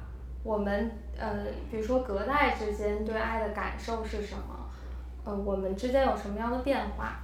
[0.44, 4.70] 我们呃，比如说隔代之间对爱的感受是什么，
[5.26, 7.20] 呃，我们之间有什么样的变化，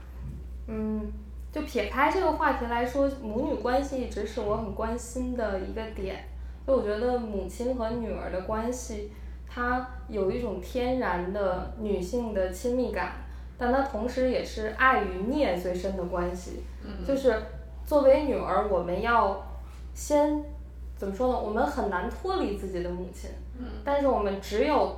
[0.67, 1.11] 嗯。
[1.57, 6.23] 就撇开这个话题来说，母女关系一直是我很关心的一个点。
[6.67, 9.11] 就我觉得母亲和女儿的关系，
[9.47, 13.13] 它有一种天然的女性的亲密感，
[13.57, 16.61] 但它同时也是爱与孽最深的关系。
[17.07, 17.33] 就是
[17.83, 19.43] 作为女儿，我们要
[19.95, 20.43] 先
[20.95, 21.39] 怎么说呢？
[21.39, 23.31] 我们很难脱离自己的母亲，
[23.83, 24.95] 但是我们只有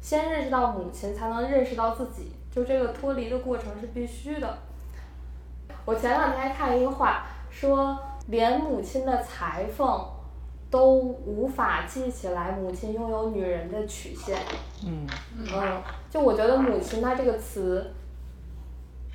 [0.00, 2.32] 先认识到母亲，才能认识到自己。
[2.50, 4.58] 就这个脱离的过程是必须的。
[5.88, 10.04] 我前两天还看一个话，说连母亲的裁缝
[10.70, 14.36] 都无法记起来母亲拥有女人的曲线。
[14.84, 17.90] 嗯嗯，就我觉得母亲她这个词，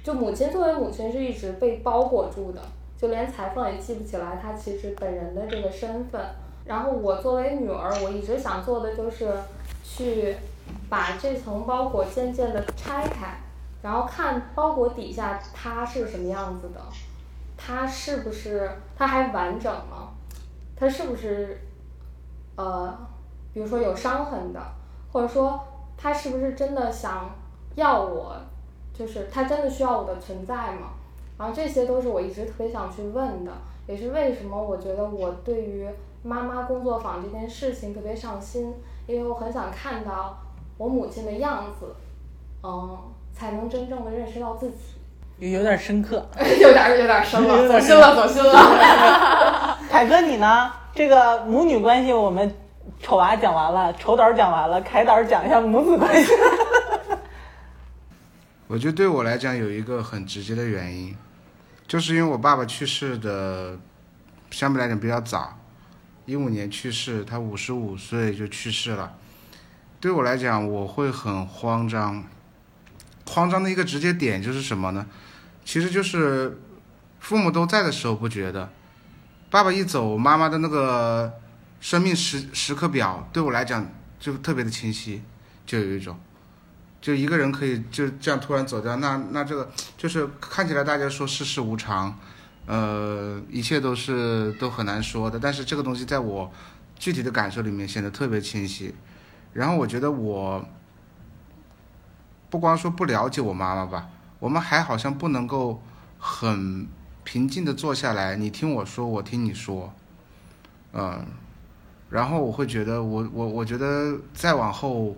[0.04, 2.62] 就母亲作为母亲是一直被包裹住的，
[2.98, 6.20] 就连裁缝也记不起来她其实本人的这个身份。
[6.66, 9.32] 然后我作为女儿，我一直想做的就是
[9.84, 10.36] 去
[10.90, 13.38] 把这层包裹渐渐的拆开，
[13.84, 16.82] 然后看包裹底下它是什么样子的，
[17.56, 20.10] 它是不是它还完整吗？
[20.76, 21.60] 它是不是
[22.56, 22.98] 呃，
[23.54, 24.60] 比如说有伤痕的，
[25.12, 25.64] 或者说
[25.98, 27.30] 他是不是真的想
[27.76, 28.36] 要我，
[28.94, 30.94] 就是他真的需要我的存在吗？
[31.38, 33.52] 然后这些都是我一直特别想去问的，
[33.88, 35.88] 也是为什么我觉得我对于
[36.24, 38.74] 妈妈工作坊这件事情特别上心，
[39.08, 40.38] 因为我很想看到
[40.78, 41.94] 我母亲的样子，
[42.62, 42.98] 嗯，
[43.34, 44.76] 才能真正的认识到自己。
[45.52, 46.26] 有点深刻。
[46.40, 49.78] 有点有点深了，走心了，走心了。
[49.90, 50.72] 凯哥你呢？
[50.96, 52.56] 这个母女关系我们
[53.02, 56.32] 丑娃讲完了，丑导讲完了，凯导讲一下母子关系。
[58.68, 61.16] 我觉得对我来讲有一个很直接的原因，
[61.88, 63.78] 就是因为我爸爸去世的
[64.52, 65.58] 相对来讲比较早，
[66.26, 69.14] 一五年去世，他五十五岁就去世了。
[70.00, 72.24] 对我来讲，我会很慌张。
[73.26, 75.06] 慌张的一个直接点就是什么呢？
[75.66, 76.60] 其实就是
[77.20, 78.70] 父母都在的时候不觉得，
[79.50, 81.34] 爸爸一走，妈妈的那个
[81.80, 85.22] 生命时时刻表对我来讲就特别的清晰，
[85.66, 86.20] 就有一种。
[87.02, 92.18] 就一个人可以就这样突然走掉，那那这个就是看起来大家说世事无常，
[92.66, 95.38] 呃，一切都是都很难说的。
[95.38, 96.50] 但是这个东西在我
[96.98, 98.96] 具体的感受里面显得特别清晰。
[99.52, 100.66] 然后我觉得我
[102.54, 105.82] 不光说不了解我妈妈吧，我们还好像不能够
[106.20, 106.88] 很
[107.24, 109.92] 平静的坐下来，你听我说，我听你说，
[110.92, 111.26] 嗯，
[112.12, 115.16] 然后我会觉得我我我觉得再往后。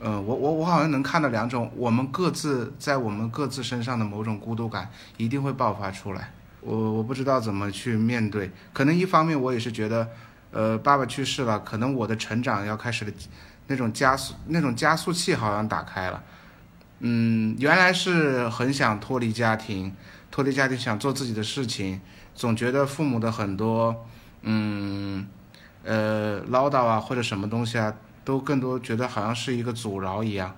[0.00, 6.30] 嗯，我我我好像能看到两种，我们各自在我们各自身上的某种孤独感一定会爆发出来。
[6.60, 10.08] 我我不知道怎么去面对，可能一方面我也是觉得，
[10.52, 13.12] 呃，爸爸去世了，可能我的成长要开始的，
[13.68, 16.22] 那种加速那种加速器好像打开了。
[17.00, 19.94] 嗯，原来是很想脱离家庭，
[20.30, 22.00] 脱离家庭想做自己的事情，
[22.34, 24.06] 总觉得父母的很多，
[24.42, 25.26] 嗯，
[25.84, 27.94] 呃，唠叨啊或者什么东西啊。
[28.24, 30.54] 都更多觉得好像是一个阻挠一样，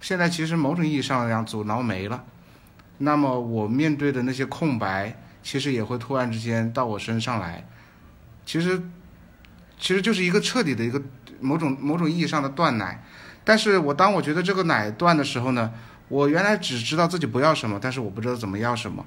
[0.00, 2.24] 现在其实某种意义上讲阻挠没了，
[2.98, 7.64] 那么我面对的那些空白，其实也会突然之间到我身上来，
[8.44, 8.82] 其实，
[9.78, 11.00] 其实就是一个彻底的一个
[11.38, 13.04] 某种某种意义上的断奶，
[13.44, 15.72] 但是我当我觉得这个奶断的时候呢，
[16.08, 19.04] 我原来只知道自己不要什么，但是我不知道怎么要什么，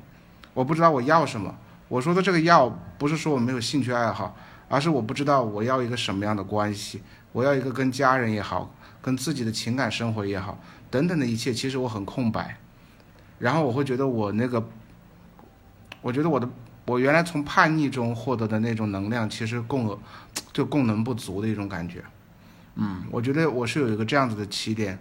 [0.54, 1.56] 我不知道我要什么，
[1.88, 4.36] 我说的这个要不是说我没有兴趣爱好，
[4.68, 7.02] 而是我不知道我要一个什么样的关系。
[7.32, 10.58] 我要一个跟家人也好，跟自己的情感生活也好，
[10.90, 12.56] 等等的一切，其实我很空白。
[13.40, 14.66] 然后我会觉得我那个，
[16.02, 16.48] 我觉得我的，
[16.86, 20.00] 我原来从叛逆中获得的那种能量，其实供，
[20.54, 22.02] 就供能不足的一种感觉。
[22.76, 25.00] 嗯，我觉得我是有一个这样子的起点，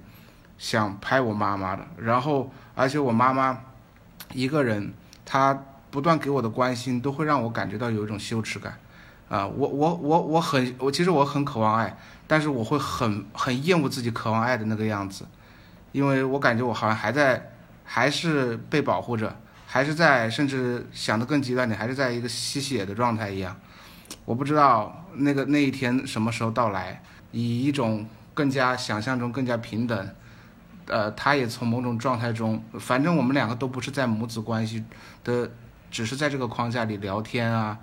[0.59, 1.87] 想拍我妈妈的。
[1.99, 3.59] 然后，而且我妈妈
[4.33, 4.93] 一个人，
[5.25, 8.79] 她不断给我的关心，都会让我感觉到有一种羞耻感。
[9.29, 11.97] 啊，我我我我很，我其实我很渴望爱。
[12.27, 15.27] 但是我会很很厌恶自己渴望爱的那个样子，
[15.93, 17.51] 因为我感觉我好像还在，
[17.85, 23.55] 还是被保护着，还是在，甚至想的更极端点，还是在一个吸血的状态一样。
[24.25, 27.03] 我不知道那个那一天什么时候到来，
[27.35, 30.09] 以一种更加想象中更加平等，
[30.87, 34.85] 呃，他也从某种状态中，反正我们两个都不是在母子关系
[35.25, 35.51] 的，
[35.91, 37.77] 只是在这个框架里聊天啊，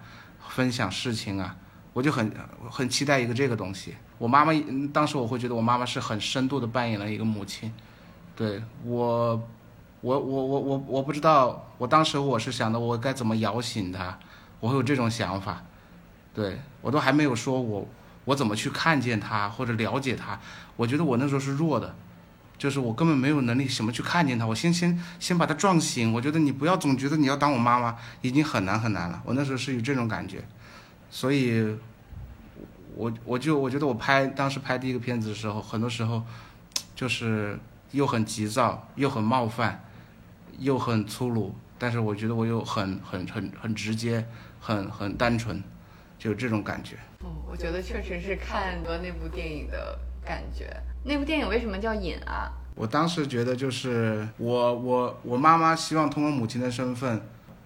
[0.47, 1.57] 分享事情啊，
[1.91, 2.31] 我就很
[2.69, 3.95] 很期待一个这个东西。
[4.17, 4.53] 我妈妈
[4.93, 7.73] 当时我会觉得我妈妈是很深度的扮演了一个母亲，
[8.35, 9.35] 对我，
[9.99, 14.17] 我我我我我不知道，我当时我是想的我该怎么摇醒她，
[14.61, 15.61] 我会有这种想法，
[16.33, 17.85] 对我都还没有说我
[18.25, 20.39] 我怎么去看见她或者了解她，
[20.75, 21.95] 我觉得我那时候是弱的，
[22.57, 30.43] 就是我根本没有能力什么去看见她，我先先先把她撞醒，我觉得你不要总觉得你要当我妈妈已经很难很难了，我那时候是有这种感觉，
[31.10, 31.75] 所以。
[32.93, 36.21] 我我就我觉得我拍当时拍第一个片子的时候，很多时候
[36.93, 37.57] 就是
[37.91, 39.81] 又很急躁，又很冒犯，
[40.60, 44.27] 又很粗鲁，但是我觉得我又很很很很直接，
[44.60, 45.63] 很很单纯，
[46.21, 46.95] 就这种感觉。
[47.23, 50.72] 哦，我觉得确实是看过那部电影的感觉。
[51.03, 52.51] 那部电影为什么叫瘾啊？
[52.76, 57.19] 我当时觉得就是我我我妈妈希望通过母亲的身份。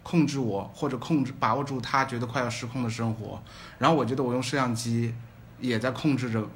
[0.07, 3.41] 控制我，或者控制把握住她觉得快要失控的生活，
[3.79, 5.11] 然后我觉得我用摄像机
[5.59, 6.47] 也在控制着，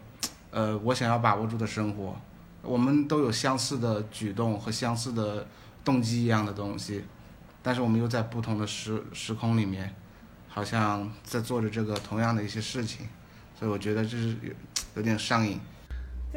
[0.51, 2.15] 呃，我想要把握住的生活。
[2.61, 5.47] 我们都有相似的举动和相似的
[5.83, 7.03] 动机一样的东西，
[7.63, 9.95] 但是我们又在不同的时时空里面，
[10.49, 13.07] 好像在做着这个同样的一些事情，
[13.57, 14.51] 所以我觉得就是有
[14.95, 15.59] 有点上瘾。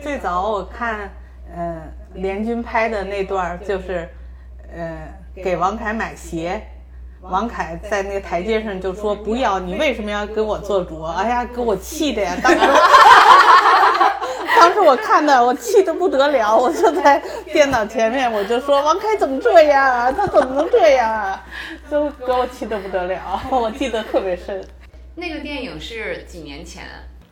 [0.01, 1.11] 最早我看，
[1.53, 1.83] 呃，
[2.15, 4.09] 联军拍的那段就是，
[4.73, 6.63] 呃，给王凯买鞋。
[7.21, 12.37] 王凯在那个台阶上就说：“不要，你为什么要给我做主？”哎呀，给我气的呀！
[12.43, 12.59] 当时，
[14.63, 17.21] 当时我看的，我气得不得了，我就在
[17.53, 20.13] 电脑前面，我就说王凯怎么这样啊？
[20.13, 21.45] 他怎么能这样啊？
[21.91, 24.65] 就给我气得不得了，我记得特别深。
[25.17, 26.85] 那个电影是几年前？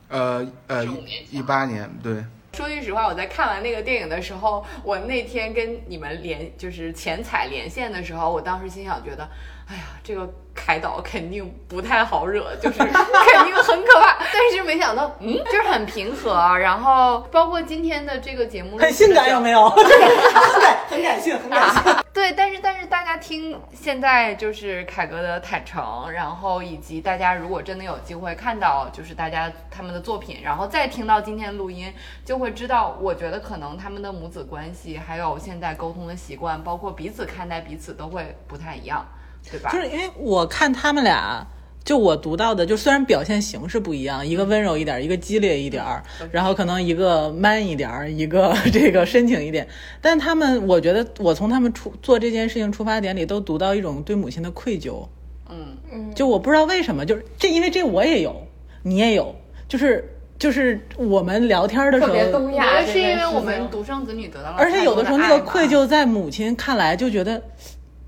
[0.08, 0.84] 呃呃，
[1.30, 2.14] 一八年，对，
[2.52, 9.28] 说句实话，我在看完那个电影的时候，我那天跟你们连就是前彩连线的时候，我当时心想，觉得，
[9.70, 14.18] 哎呀，这个凯导肯定不太好惹，就是 肯定很可怕。
[14.18, 16.34] 但是没想到，嗯，就是很平和。
[16.58, 19.68] 然后包括今天的这个节目，很性感有没有？
[19.70, 21.94] 很感很感性，很感性。
[22.12, 31.94] 对，但是但是大家听现在就是凯哥的坦诚，然后以及大家如果真的有机会看到就是大家他们的作品，然后再听到今天录音，
[32.24, 39.06] 就会知道，我觉得可能他们的母子关系，还有现在沟通的习惯，包括彼此看待彼此都会不太一样，
[39.48, 39.70] 对吧？
[39.70, 41.46] 就是因为我看他们俩。
[41.82, 49.66] 就我读到的，就虽然表现形式不一样，一个温柔一点，一个激烈一点儿，然后可能一个 man 一点儿，一个这个深情一点，
[50.00, 55.08] 但他们，我觉得我从他们出做这件事情出发点里，都读到一种对母亲的愧疚。
[55.48, 58.46] 嗯嗯，就我不知道为什么，就是这，因为这我也有，
[58.82, 59.34] 你也有，
[59.66, 60.06] 就是
[60.38, 67.42] 就是我们聊天的时候，特别东亚，是因为我们独生子女得到了，而且有的时候那个愧疚在母亲看来就觉得。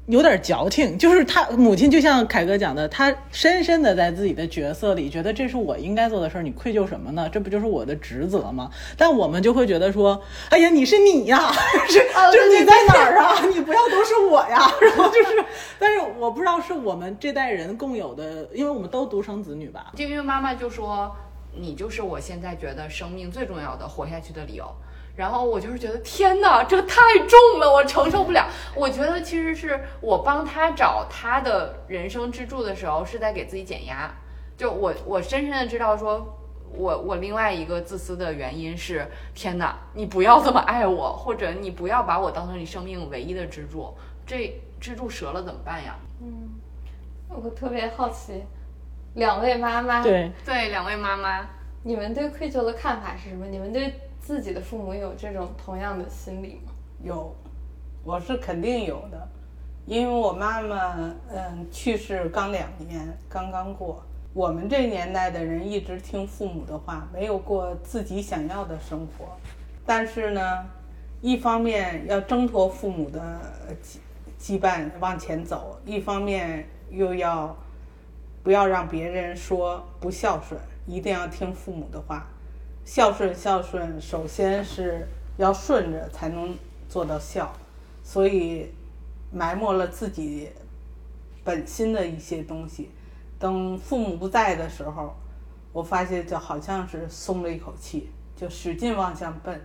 [0.06, 7.28] 有点矫情，就是他母亲就像凯哥讲的，他深深的在自己的角色里，觉得这是我应该做的事儿，你愧疚什么呢？
[7.30, 8.68] 这不就是我的职责吗？
[8.96, 11.52] 但我们就会觉得说，哎呀，你是你呀，
[11.88, 11.98] 是
[12.32, 13.40] 就是你在哪儿啊？
[13.54, 14.68] 你不要都是我呀。
[14.80, 15.44] 然 后就是，
[15.78, 19.92] 但是我不知道是我们这代人共有的，因为我们都独生子女吧。
[19.96, 21.14] 就因为妈妈就说，
[21.54, 24.64] 你就是我现在觉得生命最重要的活下去的理由。
[25.16, 26.96] 然后我就是觉得天哪，这太
[27.28, 28.46] 重了，我承受不了。
[28.74, 34.10] 我觉得其实是我帮他找他的人生支柱的时候，是在给自己减压。
[34.56, 36.38] 就我我深深的知道，说
[36.74, 43.94] 我我另外一个自私的原因是，天哪，你不要这么爱我，或者你不要把我当成你生命唯一的支柱，
[44.26, 45.96] 这支柱折了怎么办呀？
[46.22, 46.48] 嗯，
[47.28, 48.44] 我特别好奇，
[49.14, 51.46] 两位妈妈，对对，两位妈妈，
[51.82, 53.46] 你们对愧疚的看法是什么？
[53.46, 53.92] 你们对？
[54.20, 56.70] 自己的父母有这种同样的心理吗？
[57.02, 57.34] 有，
[58.04, 59.28] 我是肯定有的，
[59.84, 60.94] 因为我妈妈
[61.28, 64.00] 嗯去世刚两年，刚刚过。
[64.32, 69.36] 我们这年代的人一直听父母的话，没有过自己想要的生活。
[69.84, 70.40] 但是呢，
[71.20, 73.20] 一方面要挣脱父母的
[73.82, 73.98] 羁
[74.40, 77.56] 羁绊往前走，一方面又要
[78.44, 82.26] 不要让别人说不孝顺，一定要听父母的话。
[82.84, 85.06] 孝顺孝顺，首先是
[85.36, 86.52] 要顺着才能
[86.88, 87.52] 做到孝，
[88.02, 88.68] 所以
[89.30, 90.50] 埋没了自己
[91.44, 92.90] 本心的一些东西。
[93.38, 95.14] 等父母不在的时候，
[95.72, 99.60] 我发现就好像是松了一口气，就使劲往前奔。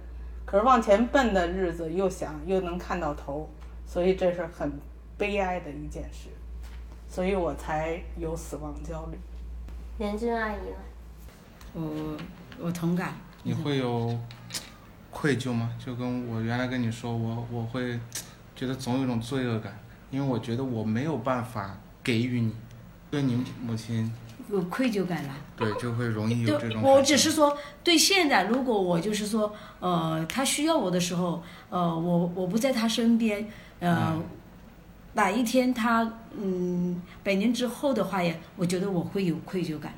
[0.45, 3.49] 可是往前奔的日子又想又能看到头，
[3.85, 4.71] 所以这是很
[5.17, 6.29] 悲哀的一件事。
[7.09, 9.17] 所以我才有死亡焦虑。
[9.97, 10.77] 年军阿姨呢？
[11.77, 12.17] 我。
[12.59, 13.13] 我同感。
[13.43, 14.17] 你会有
[15.11, 15.69] 愧疚吗？
[15.77, 17.99] 就跟我原来跟你说，我我会
[18.55, 19.77] 觉得总有一种罪恶感，
[20.09, 22.51] 因为我觉得我没有办法给予你，
[23.11, 24.11] 对你母亲
[24.49, 25.35] 有愧疚感了。
[25.55, 26.81] 对，就会容易有这种。
[26.81, 33.47] 我只是说，对现在，如果我就是说，呃，他需要我的时候，呃，我我不在他身边，
[33.79, 34.19] 呃，
[35.13, 39.93] 哪一天他嗯百年之后的话呀，我觉得我会有愧疚感。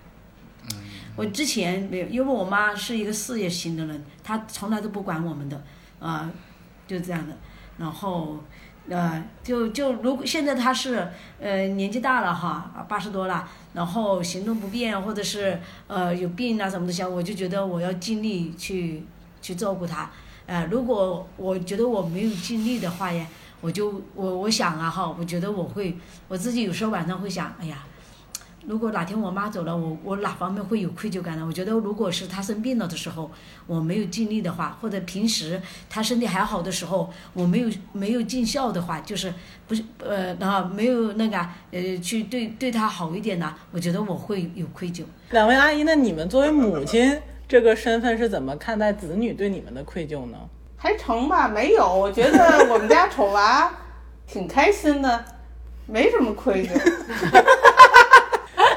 [1.19, 5.61] 我之前没有，因为我妈是一个事业型的人，她从来都不管我们的，
[5.99, 6.31] 啊，
[6.87, 7.35] 就这样的。
[7.77, 8.41] 然后，
[8.87, 11.09] 呃，就就如果现在她是
[11.41, 19.03] 呃年纪大了哈，八十多了，然后行动不便或者是呃有病啊什么的，想我就觉得我要尽力去
[19.41, 20.09] 去照顾她。
[20.45, 23.27] 呃，如果我觉得我没有尽力的话呀，
[23.59, 25.97] 我就我我想啊哈，我觉得我会
[26.29, 27.83] 我自己有时候晚上会想，哎呀。
[28.69, 31.43] 如果哪天我妈走了，我我哪方面会有愧疚感呢？
[31.43, 33.31] 我觉得，如果是她生病了的时候，
[33.65, 35.59] 我没有尽力的话，或者平时
[35.89, 39.33] 她身体还好的时候，我没有没有尽孝的话，就是
[39.67, 41.39] 不是呃，然后没有那个
[41.71, 43.55] 呃，去对对她好一点呢？
[43.71, 45.01] 我觉得我会有愧疚。
[45.31, 50.37] 两位阿姨，那你们作为母亲这个身份是怎么看待子女对你们的愧疚呢？
[50.77, 53.71] 还成吧，没有，我觉得我们家丑娃
[54.27, 55.25] 挺开心的，
[55.87, 56.79] 没什么愧疚。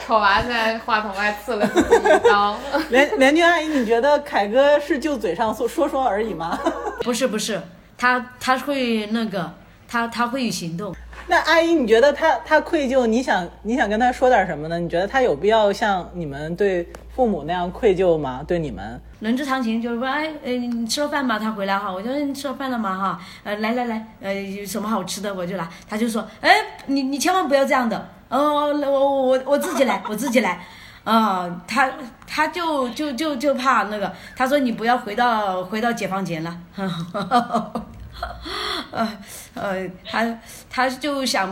[0.05, 2.57] 丑娃在话筒外刺了自己一刀。
[2.91, 6.59] 连连军阿姨，你觉得凯哥是就嘴上说说说而已吗？
[7.03, 7.61] 不是不是，
[7.97, 9.53] 他他会那个，
[9.89, 10.95] 他他会有行动。
[11.29, 13.07] 那阿姨，你觉得他他愧疚？
[13.07, 14.79] 你想你想跟他说点什么呢？
[14.79, 18.45] 你觉得他有必要像你们对父母那样愧疚吗？
[18.47, 19.01] 对你们？
[19.21, 21.39] 人之常情，就是说，哎，呃，你吃了饭吗？
[21.39, 22.99] 他回来哈，我就说你吃了饭了吗？
[22.99, 25.69] 哈，呃，来来来，呃，有什么好吃的我就来。
[25.89, 26.51] 他就说，哎，
[26.87, 30.59] 你你千万不要这样的，哦，我我我我自己来，我自己来。
[31.05, 31.91] 啊、他
[32.27, 36.57] 他就就就就怕那个，他说你不要回到回到解放前了，
[38.93, 39.19] 呃
[39.55, 40.39] 呃，他
[40.71, 41.49] 他就想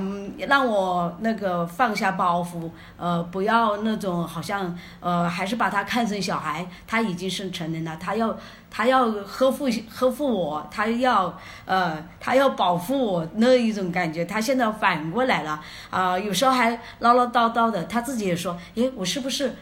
[0.49, 8.37] 让我那个放下包袱，呃，不要那种好像呃，还是把他看成小孩，他已经是成人了，他要
[8.71, 15.61] 他要呵护呵护我，他要呃他要保护我那一种感觉，他现在反过来了
[15.91, 19.55] 啊、有时候还唠唠叨叨的，他自己也说，诶，我是不是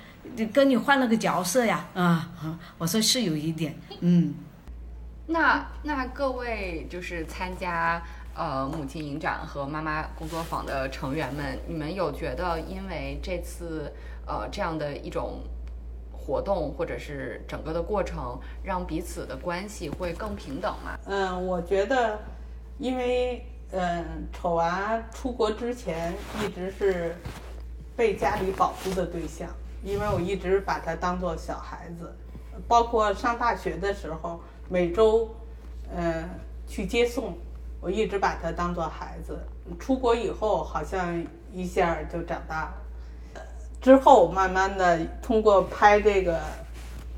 [0.52, 1.84] 跟你换了个角色呀？
[1.94, 2.28] 啊、
[2.76, 4.34] 我说是有一点，嗯。
[5.30, 8.02] 那那各位就是参加
[8.34, 13.92] 呃母亲影展和妈妈工作坊的成员们，你们有觉得因为这次
[14.26, 15.40] 呃这样的一种
[16.10, 20.98] 活动或者是整个的过程，让彼此的关系会更平等吗？
[21.04, 22.18] 嗯，我觉得，
[22.78, 27.14] 因为嗯，丑娃出国之前一直是
[27.94, 29.46] 被家里保护的对象，
[29.84, 32.14] 因为我一直把他当做小孩子，
[32.66, 35.34] 包括上大学的时候，每周
[35.96, 36.28] 嗯
[36.66, 37.36] 去接送，
[37.80, 39.38] 我一直把他当做孩子。
[39.78, 42.74] 出国以后，好像一下就长大了。
[43.80, 46.40] 之后慢慢的通过拍这个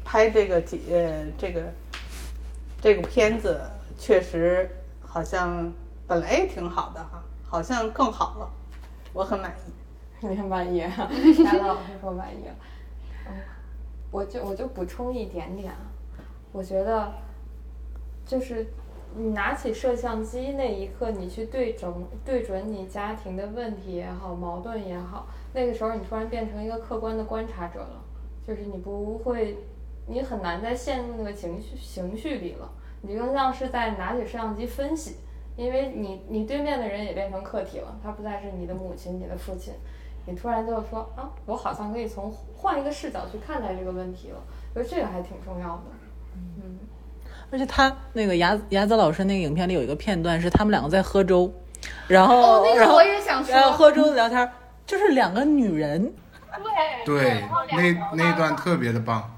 [0.04, 1.62] 拍这个节呃这个
[2.80, 3.60] 这个片子，
[3.98, 4.70] 确实
[5.00, 5.72] 好像
[6.06, 8.50] 本来也挺好的哈，好像更好了，
[9.12, 9.72] 我很满意。
[10.28, 10.92] 你很满意啊？
[11.44, 12.54] 杨老师说满意了。
[13.26, 13.32] 嗯，
[14.10, 15.78] 我就我就补充一点点啊，
[16.52, 17.10] 我觉得
[18.30, 18.64] 就是
[19.16, 21.92] 你拿起摄像机那一刻，你去对准
[22.24, 28.04] 对准你家庭的问题也好，矛盾也好，那个时候你突然变成一个客观的观察者了，
[28.46, 29.58] 就是你不会，
[30.06, 32.70] 你很难再陷入那个情绪情绪里了，
[33.02, 35.16] 你更像是在拿起摄像机分析。
[35.56, 39.74] 因为你你对面的人也变成客体了，他不再是你的母亲、你的父亲，
[40.24, 44.40] 你突然就说啊，我好像可以从换一个视角去看待这个问题了，
[44.72, 45.82] 所以这个还挺重要的。
[46.36, 46.78] 嗯，
[47.50, 51.52] 而且他那个雅雅子老师那个影片里有一个片段是他们两个在喝粥，
[52.06, 54.48] 然后、哦，那然后个我也想说，然后喝粥聊天，
[54.86, 56.12] 就是两个女人，
[57.04, 59.28] 对对，那那一段特别的棒。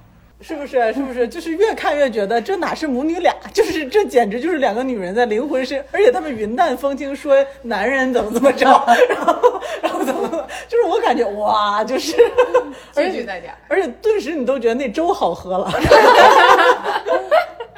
[0.45, 0.93] 是不是？
[0.93, 1.29] 是不是？
[1.29, 7.33] 就是越看越觉得这哪是母女俩，就是这简直就是两个女人在灵魂深，而且他们云淡风轻说
[7.63, 8.67] 男人怎么怎么着，
[9.09, 12.17] 然后然后怎么怎么，就是我感觉哇，就是，
[12.97, 13.59] 而且句句在点儿。
[13.69, 15.71] 而且顿时你都觉得那粥好喝了。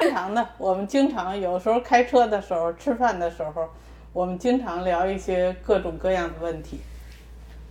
[0.05, 3.67] 经常的，我们经常有时候开车的时候、吃饭的时候，
[4.13, 6.81] 我们经常聊一些各种各样的问题。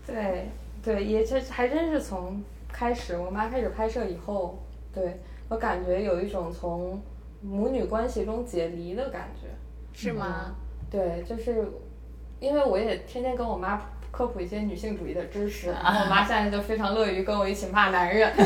[0.06, 0.50] 对
[0.84, 4.58] 对，也这还真是从开始我妈开始拍摄以后，
[4.92, 7.00] 对我感觉有一种从
[7.42, 9.48] 母女关系中解离的感觉。
[9.94, 10.56] 是吗？
[10.90, 11.72] 对，就是
[12.40, 13.80] 因为我也天天跟我妈
[14.14, 18.32] 科普一些女性主义的知识，然后我妈现在就非常乐于跟我一起骂男人。
[18.38, 18.46] 嗯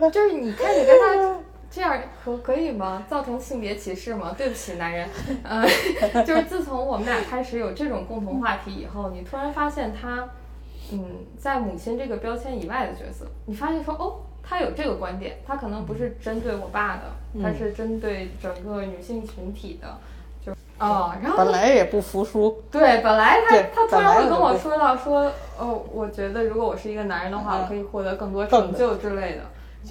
[0.10, 1.36] 就是你开始跟他
[1.70, 3.04] 这样可可以吗？
[3.06, 4.34] 造成性别歧视吗？
[4.36, 5.06] 对不起，男人。
[5.42, 5.62] 嗯，
[6.24, 10.26] 就是自从我们俩开始有这种共同话题以后，你突然发现他，
[10.92, 11.04] 嗯，
[11.36, 14.22] 在母亲这个标签以外的角色，你发现说哦。
[14.44, 17.04] 他有这个观点，他可能不是针对我爸的，
[17.40, 20.11] 他是针对整个女性群体的，就
[20.82, 29.42] 哦，然后本来也不服输，对，本来他对他突然会跟我说到说，哦，我觉得如果我是一个男人的话，嗯我可以获得更多成就之类的。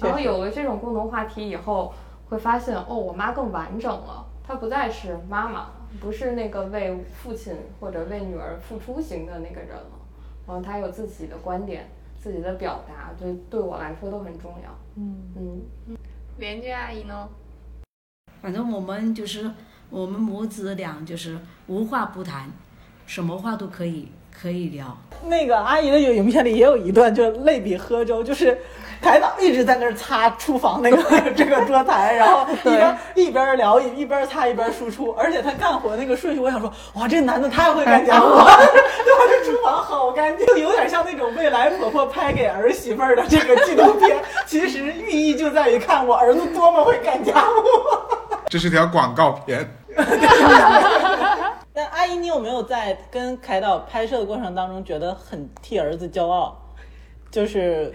[0.02, 1.94] 然后有了这种共同话题以后，
[2.28, 5.68] 会发现哦，我妈更完整了，她不再是妈妈，
[5.98, 9.98] 不是那个为父亲或者为女儿付出型的那个人了。
[10.46, 11.88] 然后她有自己的观点、
[12.22, 14.70] 自己的表达，对对我来说都很重要。
[14.96, 15.96] 嗯嗯，
[16.36, 17.28] 连娟阿姨呢？
[18.42, 19.48] 反正我们就是
[19.92, 21.36] 我们母子俩就是
[21.66, 22.50] 无话不谈，
[23.04, 24.08] 什么话都可以
[24.40, 24.96] 可以聊。
[25.26, 28.58] 那个阿姨的影片里也有一段，就类比喝粥，就是
[29.02, 38.44] 台长一直在那儿擦厨房那个 这个桌台，然后一边一边聊一一边擦一边输出，而且他干活那个顺序，我想说，哇，这男的太会干家务了，
[39.04, 39.20] 对吧？
[39.28, 44.16] 这厨房好干净，就有点像那种未来婆婆拍给儿媳妇儿的这个纪录片，
[44.48, 48.42] 其实寓意就在于看我儿子多么会干家务。
[48.48, 49.68] 这是条广告片。
[51.74, 56.56] 那阿姨，你有没有在跟凯导拍摄的过程当中觉得很替儿子骄傲？
[57.30, 57.92] 就是，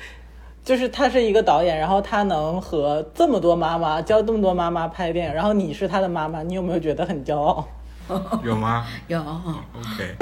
[0.64, 7.68] 就是他是一个导演，然后他能和这么多妈妈教这么多妈妈拍电影，然后你是他的妈妈，你有没有觉得很骄傲？
[8.42, 10.16] 有吗有，？OK，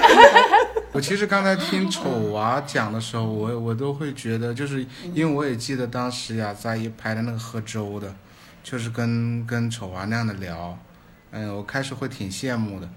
[0.92, 8.12] 我其实刚才听丑娃讲的时候，我我都会觉得，就是因为我也记得当时雅扎伊拍的那个喝粥的，
[8.64, 10.76] 就是跟跟丑娃那样的聊，
[11.38, 12.90] 嗯，我开始会挺羡慕的。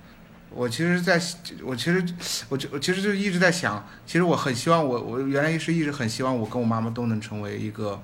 [0.51, 1.21] 我其实在，
[1.65, 2.03] 我其实
[2.49, 8.01] 我就我其实就一直在想，其实我很希望我我原来是一直很希望我跟我妈妈都能成为一个，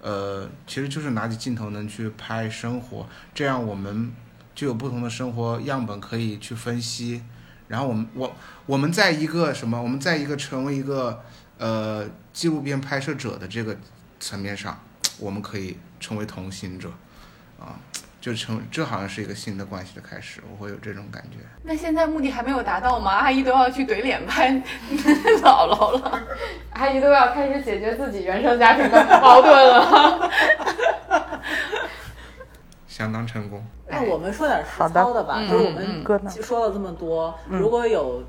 [0.00, 4.12] 呃，其实就是拿起镜头能去拍生活，这样我们
[4.52, 7.22] 就有不同的生活样本可以去分析。
[7.68, 8.36] 然后我们我
[8.66, 9.80] 我们在一个什么？
[9.80, 11.22] 我们在一个成为一个
[11.58, 13.76] 呃纪录片拍摄者的这个
[14.18, 14.82] 层面上，
[15.18, 16.90] 我们可以成为同行者，
[17.60, 17.78] 啊，
[18.22, 21.38] 就成这好像是一个新的关系的开始，我会有这种感觉。
[21.64, 23.10] 那现在目的还没有达到吗？
[23.10, 24.48] 阿姨都要去怼脸拍
[25.42, 26.22] 姥姥了，
[26.70, 30.30] 阿姨都要开始解决自己原生家庭的 矛盾了。
[32.86, 33.66] 相当成功。
[33.88, 38.22] 那我们说点实操的吧，嗯就是我嗯们其实说了这么多，如果有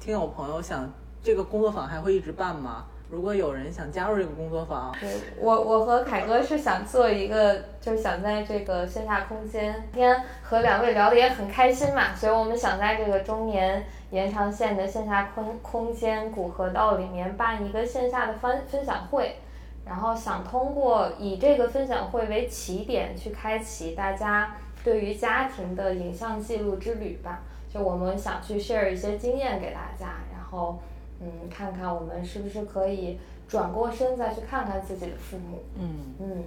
[0.00, 0.92] 听友朋友想
[1.22, 2.84] 这个工作坊还会一直办吗？
[3.08, 19.36] 如果有人想加入这个工作坊，对我，我和凯哥是想做一个，就是想在这个线下空间，今天和两位聊得也很开心嘛，所以我们想在这个中年延长线的线下空空间古河道里面办一个线下的分分享会，
[19.84, 27.42] 然后想通过以这个分享会为起点，去开启大家对于家庭的影像记录之旅吧。
[27.72, 30.80] 就我们想去 share 一些经验给大家，然后
[31.20, 35.62] 嗯，看看我们是不是可以转过身再去看看自己的父母。
[35.78, 36.44] 嗯，嗯，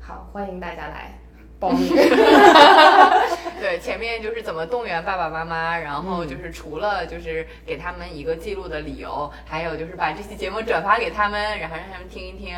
[0.00, 1.18] 好，欢迎大家来
[1.58, 1.88] 报名。
[3.60, 12.56] 对，前面就是怎么动员爸爸妈妈，然后就是除了就是给他们一个记录的理由，还有就是把这期节目转发给他们，然后让他们听一听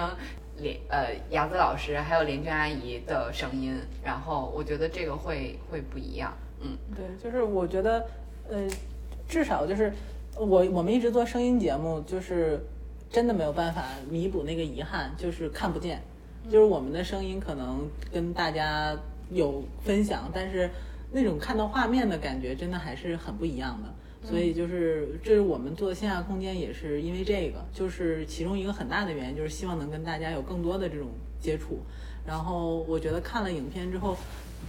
[0.56, 8.04] 连呃雅子老师还有连娟阿姨的声音，然后我觉得这个会会不一样，嗯，对，就是我觉得，
[8.50, 8.66] 呃，
[9.28, 9.92] 至少就是
[10.38, 12.60] 我我们一直做声音节目，就是
[13.10, 16.02] 真的没有办法弥补那个遗憾，就是看不见，
[16.50, 18.94] 就是我们的声音可能跟大家
[19.30, 20.68] 有分享，但是
[21.10, 23.88] 那种看到画面的感觉，真的还是很不一样的。
[24.22, 31.08] 所以就是，这是我们做线下空间，也是因为这个，就是其中一个很大的原因，就是希望能跟大家有更多的这种
[31.40, 31.78] 接触。
[32.26, 34.16] 然后我觉得看了影片之后，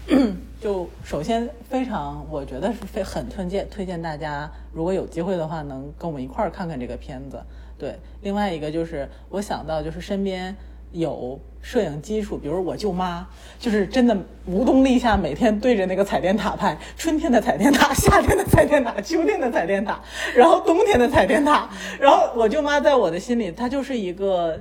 [0.62, 7.40] 就首先非常，我觉得是非很推荐推荐大家，如果有机会的话，能跟我们一块儿看看这个片子。
[7.78, 10.56] 对，另外一个就是我想到就是身边
[10.94, 13.28] 有摄影基础，比如我舅妈，
[13.60, 20.02] 就是真的无冬立夏，每天对着那个彩电塔拍，春天的彩电塔，夏天的彩电塔，秋天的彩电塔，
[20.36, 21.70] 然后冬天的彩电塔，
[22.00, 24.60] 然后我舅妈在我的心里，她就是一个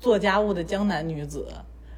[0.00, 1.46] 做家务的江南女子。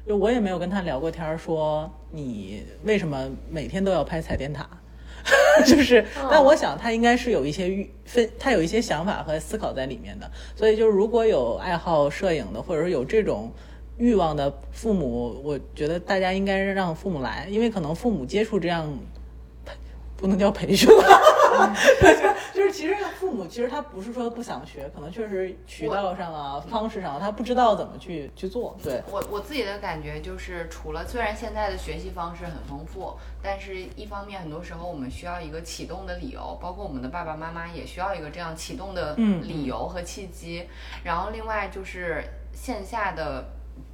[0.05, 4.67] 就我也没有跟他聊过天儿，说你为什么每天都要拍彩电塔？
[5.65, 10.29] 就是，但我想他应该是有一些预分，他有一些想法和思考在里面的。
[10.53, 13.49] 所以，就是如果有爱好摄影的，或者说有这种
[13.97, 18.93] 欲望的父母，我觉得大家应该让父母来，因为可能父母接触这样，
[20.23, 21.75] 不能叫培训了，
[22.53, 28.73] 就是其实父母其实他不是说不想学，可能确实渠道上啊、方式上他不知道怎么去去做。
[28.81, 40.65] 对，我我自己的感觉就是，除了虽然现在的学习方式很丰富，但是一方面很多时候我们需要一个启动的理由，包括我们的爸爸妈妈也需要一个这样启动的嗯理由和契机。
[41.03, 43.43] 然后另外就是线下的。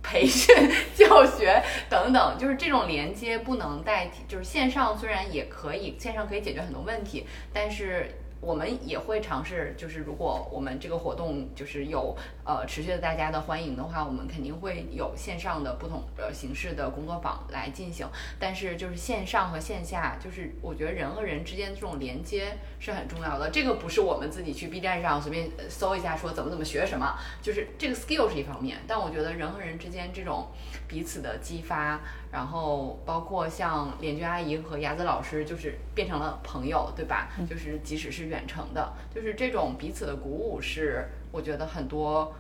[0.01, 0.55] 培训、
[0.95, 4.23] 教学等等，就是这种连接不能代替。
[4.27, 8.09] 就是线上虽然也可以，线上可以解决很多问题，但是
[8.41, 12.15] 我们也会尝试，就是如果我们这个活动就是有
[12.45, 18.07] 呃持续的大家的欢迎的话，我们肯定会有线上的不同呃形式的工作坊来进行。
[18.39, 23.49] 但是就是线上和线下，就是我觉得人和人之间这种连接是很重要的。
[23.49, 30.47] 这个不是我们自己去 B 站上随便搜一下说怎么怎么学什么，就是这个 skill 是一方面，但我觉得人和人之间这种
[30.87, 31.99] 彼此的激发，
[32.32, 37.30] 然后包括像连娟阿姨和雅子老师，就是变成了朋友，对吧？
[37.49, 42.34] 就是即使是远程的，就是这种彼此的鼓舞，是我觉得很多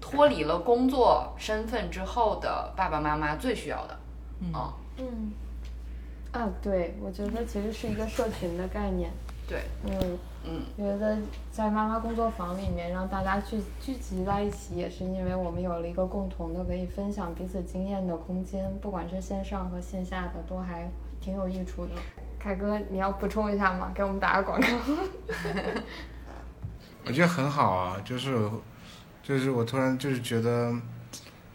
[0.00, 3.98] 脱离了工作身份之后的爸爸妈妈最需要的。
[4.40, 4.52] 嗯，
[4.98, 5.32] 嗯，
[6.32, 9.10] 啊，对，我觉得其实是一个社群的概念。
[9.48, 10.18] 对，嗯，
[10.48, 11.18] 嗯，觉得
[11.50, 20.88] 在妈妈工作坊里面让大家聚聚集在一起，也是因为我们有了一个共同的可以分享彼此经验的空间，不管是线上和线下的，都还
[21.20, 21.92] 挺有益处的。
[22.38, 23.90] 凯哥，你要补充一下吗？
[23.92, 24.66] 给我们打个广告。
[27.04, 28.48] 我觉得很好啊，就是
[29.22, 30.72] 就是我突然就是觉得，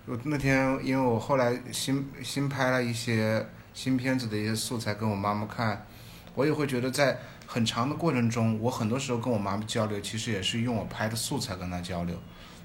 [0.05, 5.85] 我那天因为我后来新新拍了一些新片子的一些素材给我妈妈看，
[6.35, 7.17] 我也会觉得在
[7.53, 12.17] 很长的过程中，我很多时候跟我妈妈交流，其实也是用我拍的素材跟她交流，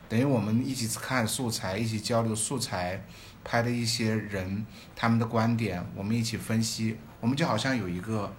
[0.09, 3.05] 等于我们一起看素材，一起交流素材
[3.43, 4.65] 拍的一些人
[4.95, 8.33] 他们的观点，我们一起分析，我们就好像有一个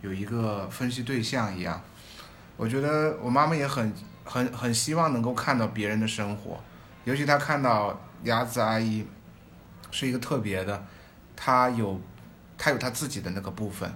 [0.00, 1.80] 有一个分析对象一样。
[2.56, 3.94] 我觉得我妈妈也很
[4.24, 6.58] 很很希望能够看到别人的生活，
[7.04, 9.06] 尤其她看到鸭子阿姨
[9.92, 10.84] 是一个特别的，
[11.36, 12.00] 她有
[12.58, 13.88] 她有她自己的那个部分。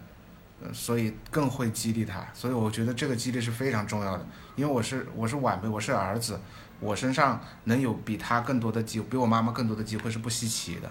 [0.73, 4.27] 所以更会激励他，所以我觉得这个激励是非常重要的。
[4.55, 6.41] 因为我是我是晚辈，我是儿子，
[6.81, 10.91] 我身上能有比他更多的机，比我妈妈更多的机会是不稀奇的。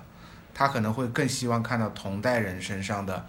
[0.53, 3.25] 他可能会更希望看到同代人身上的，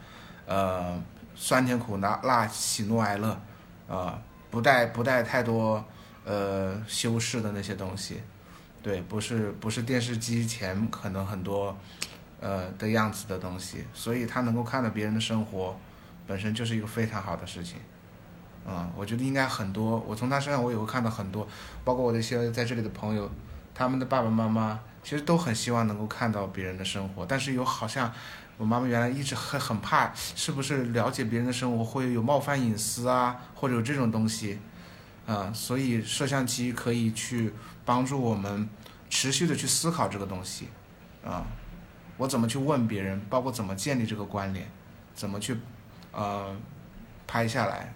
[0.47, 1.03] 呃，
[1.35, 3.41] 酸甜苦辣辣喜怒哀乐，
[3.89, 4.17] 呃，
[4.51, 5.85] 不带不带太多
[6.25, 8.21] 呃修饰的那些东西，
[8.83, 11.77] 对，不是不是电视机前可能很多
[12.41, 15.77] 呃的样子的东西，所以他能够看到别人的生活。
[16.27, 17.79] 本身就是一个非常好的事情，
[18.66, 20.05] 嗯，我觉得应该很多。
[20.09, 21.47] 我从他身上我也会看到很多，
[21.85, 23.31] 包括我的一些在这里的朋友，
[23.72, 28.12] 他们的爸爸妈妈其实都很希望能够看到别人的生活，但是有好像
[28.57, 34.59] 我妈妈原来一直很很怕，是不是了解别人的生活会有冒犯隐私啊，或者有这种东西，
[35.27, 37.53] 啊，所以摄像机可以去
[37.85, 38.68] 帮助我们
[39.09, 40.68] 持续的去思考这个东西，
[41.24, 41.47] 啊，
[42.16, 44.66] 我怎么去问别人，包括怎么建立这个关联，
[45.14, 45.57] 怎么去。
[46.17, 46.57] 呃，
[47.27, 47.93] 拍下来，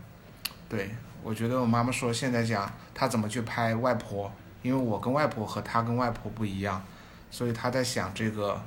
[0.68, 0.90] 对
[1.22, 6.84] 我觉得我妈妈说现在讲她怎么去拍外婆，因为我跟外婆和她跟外婆不一样，
[7.30, 8.60] 所以她在想这个，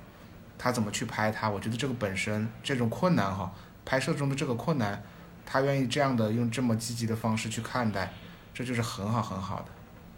[0.57, 1.47] 她怎么去拍她？
[1.47, 3.53] 我觉得这个本身这种困难哈，
[3.85, 5.03] 拍摄中的这个困难，
[5.45, 8.11] 她愿意这样的用这么积极的方式去看待，
[8.55, 9.65] 这就是很好很好的。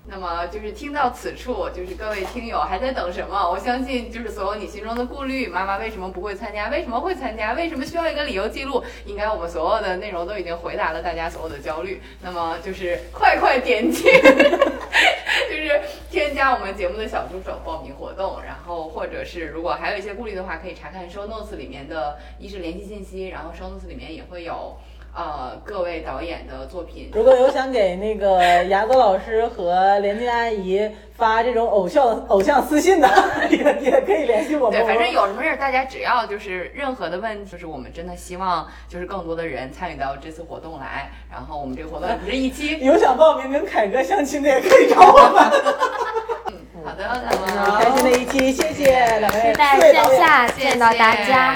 [0.07, 3.49] 那么就是听到此处，就是各位听友还在等什么？
[3.49, 6.69] 我相信就是所有你心中的顾虑，妈妈为什么不会参加？
[6.69, 7.53] 为什么会参加？
[7.53, 8.83] 为什么需要一个理由记录？
[9.05, 12.01] 应该我们所有的内容都已经回答了大家所有的焦虑。
[12.21, 14.03] 那么就是快快点击，
[15.49, 15.81] 就是
[16.11, 24.77] 添加我们节目的小助手报名活动，然后或者是如果还有一些顾虑的话，可以查看 show notes 里面的一是联系信息，然后 show notes 里面也会有。
[25.16, 33.09] 呃，各位导演的作品，如果有想给那个牙哥老师和连金阿姨发这种偶像偶像私信的，
[33.49, 34.78] 也也可以联系我们。
[34.78, 41.09] 对，反正有什么事儿，大家只要就是任何的问题，就是我们真的希望就是更多的人参与到这次活动来。
[41.32, 45.49] 然后我们这个活动不是一期， 有想报名跟凯哥相亲的也可以找我们。
[46.51, 51.55] 嗯，好的，那么开心的一期，谢谢两位，期待线下见到大家。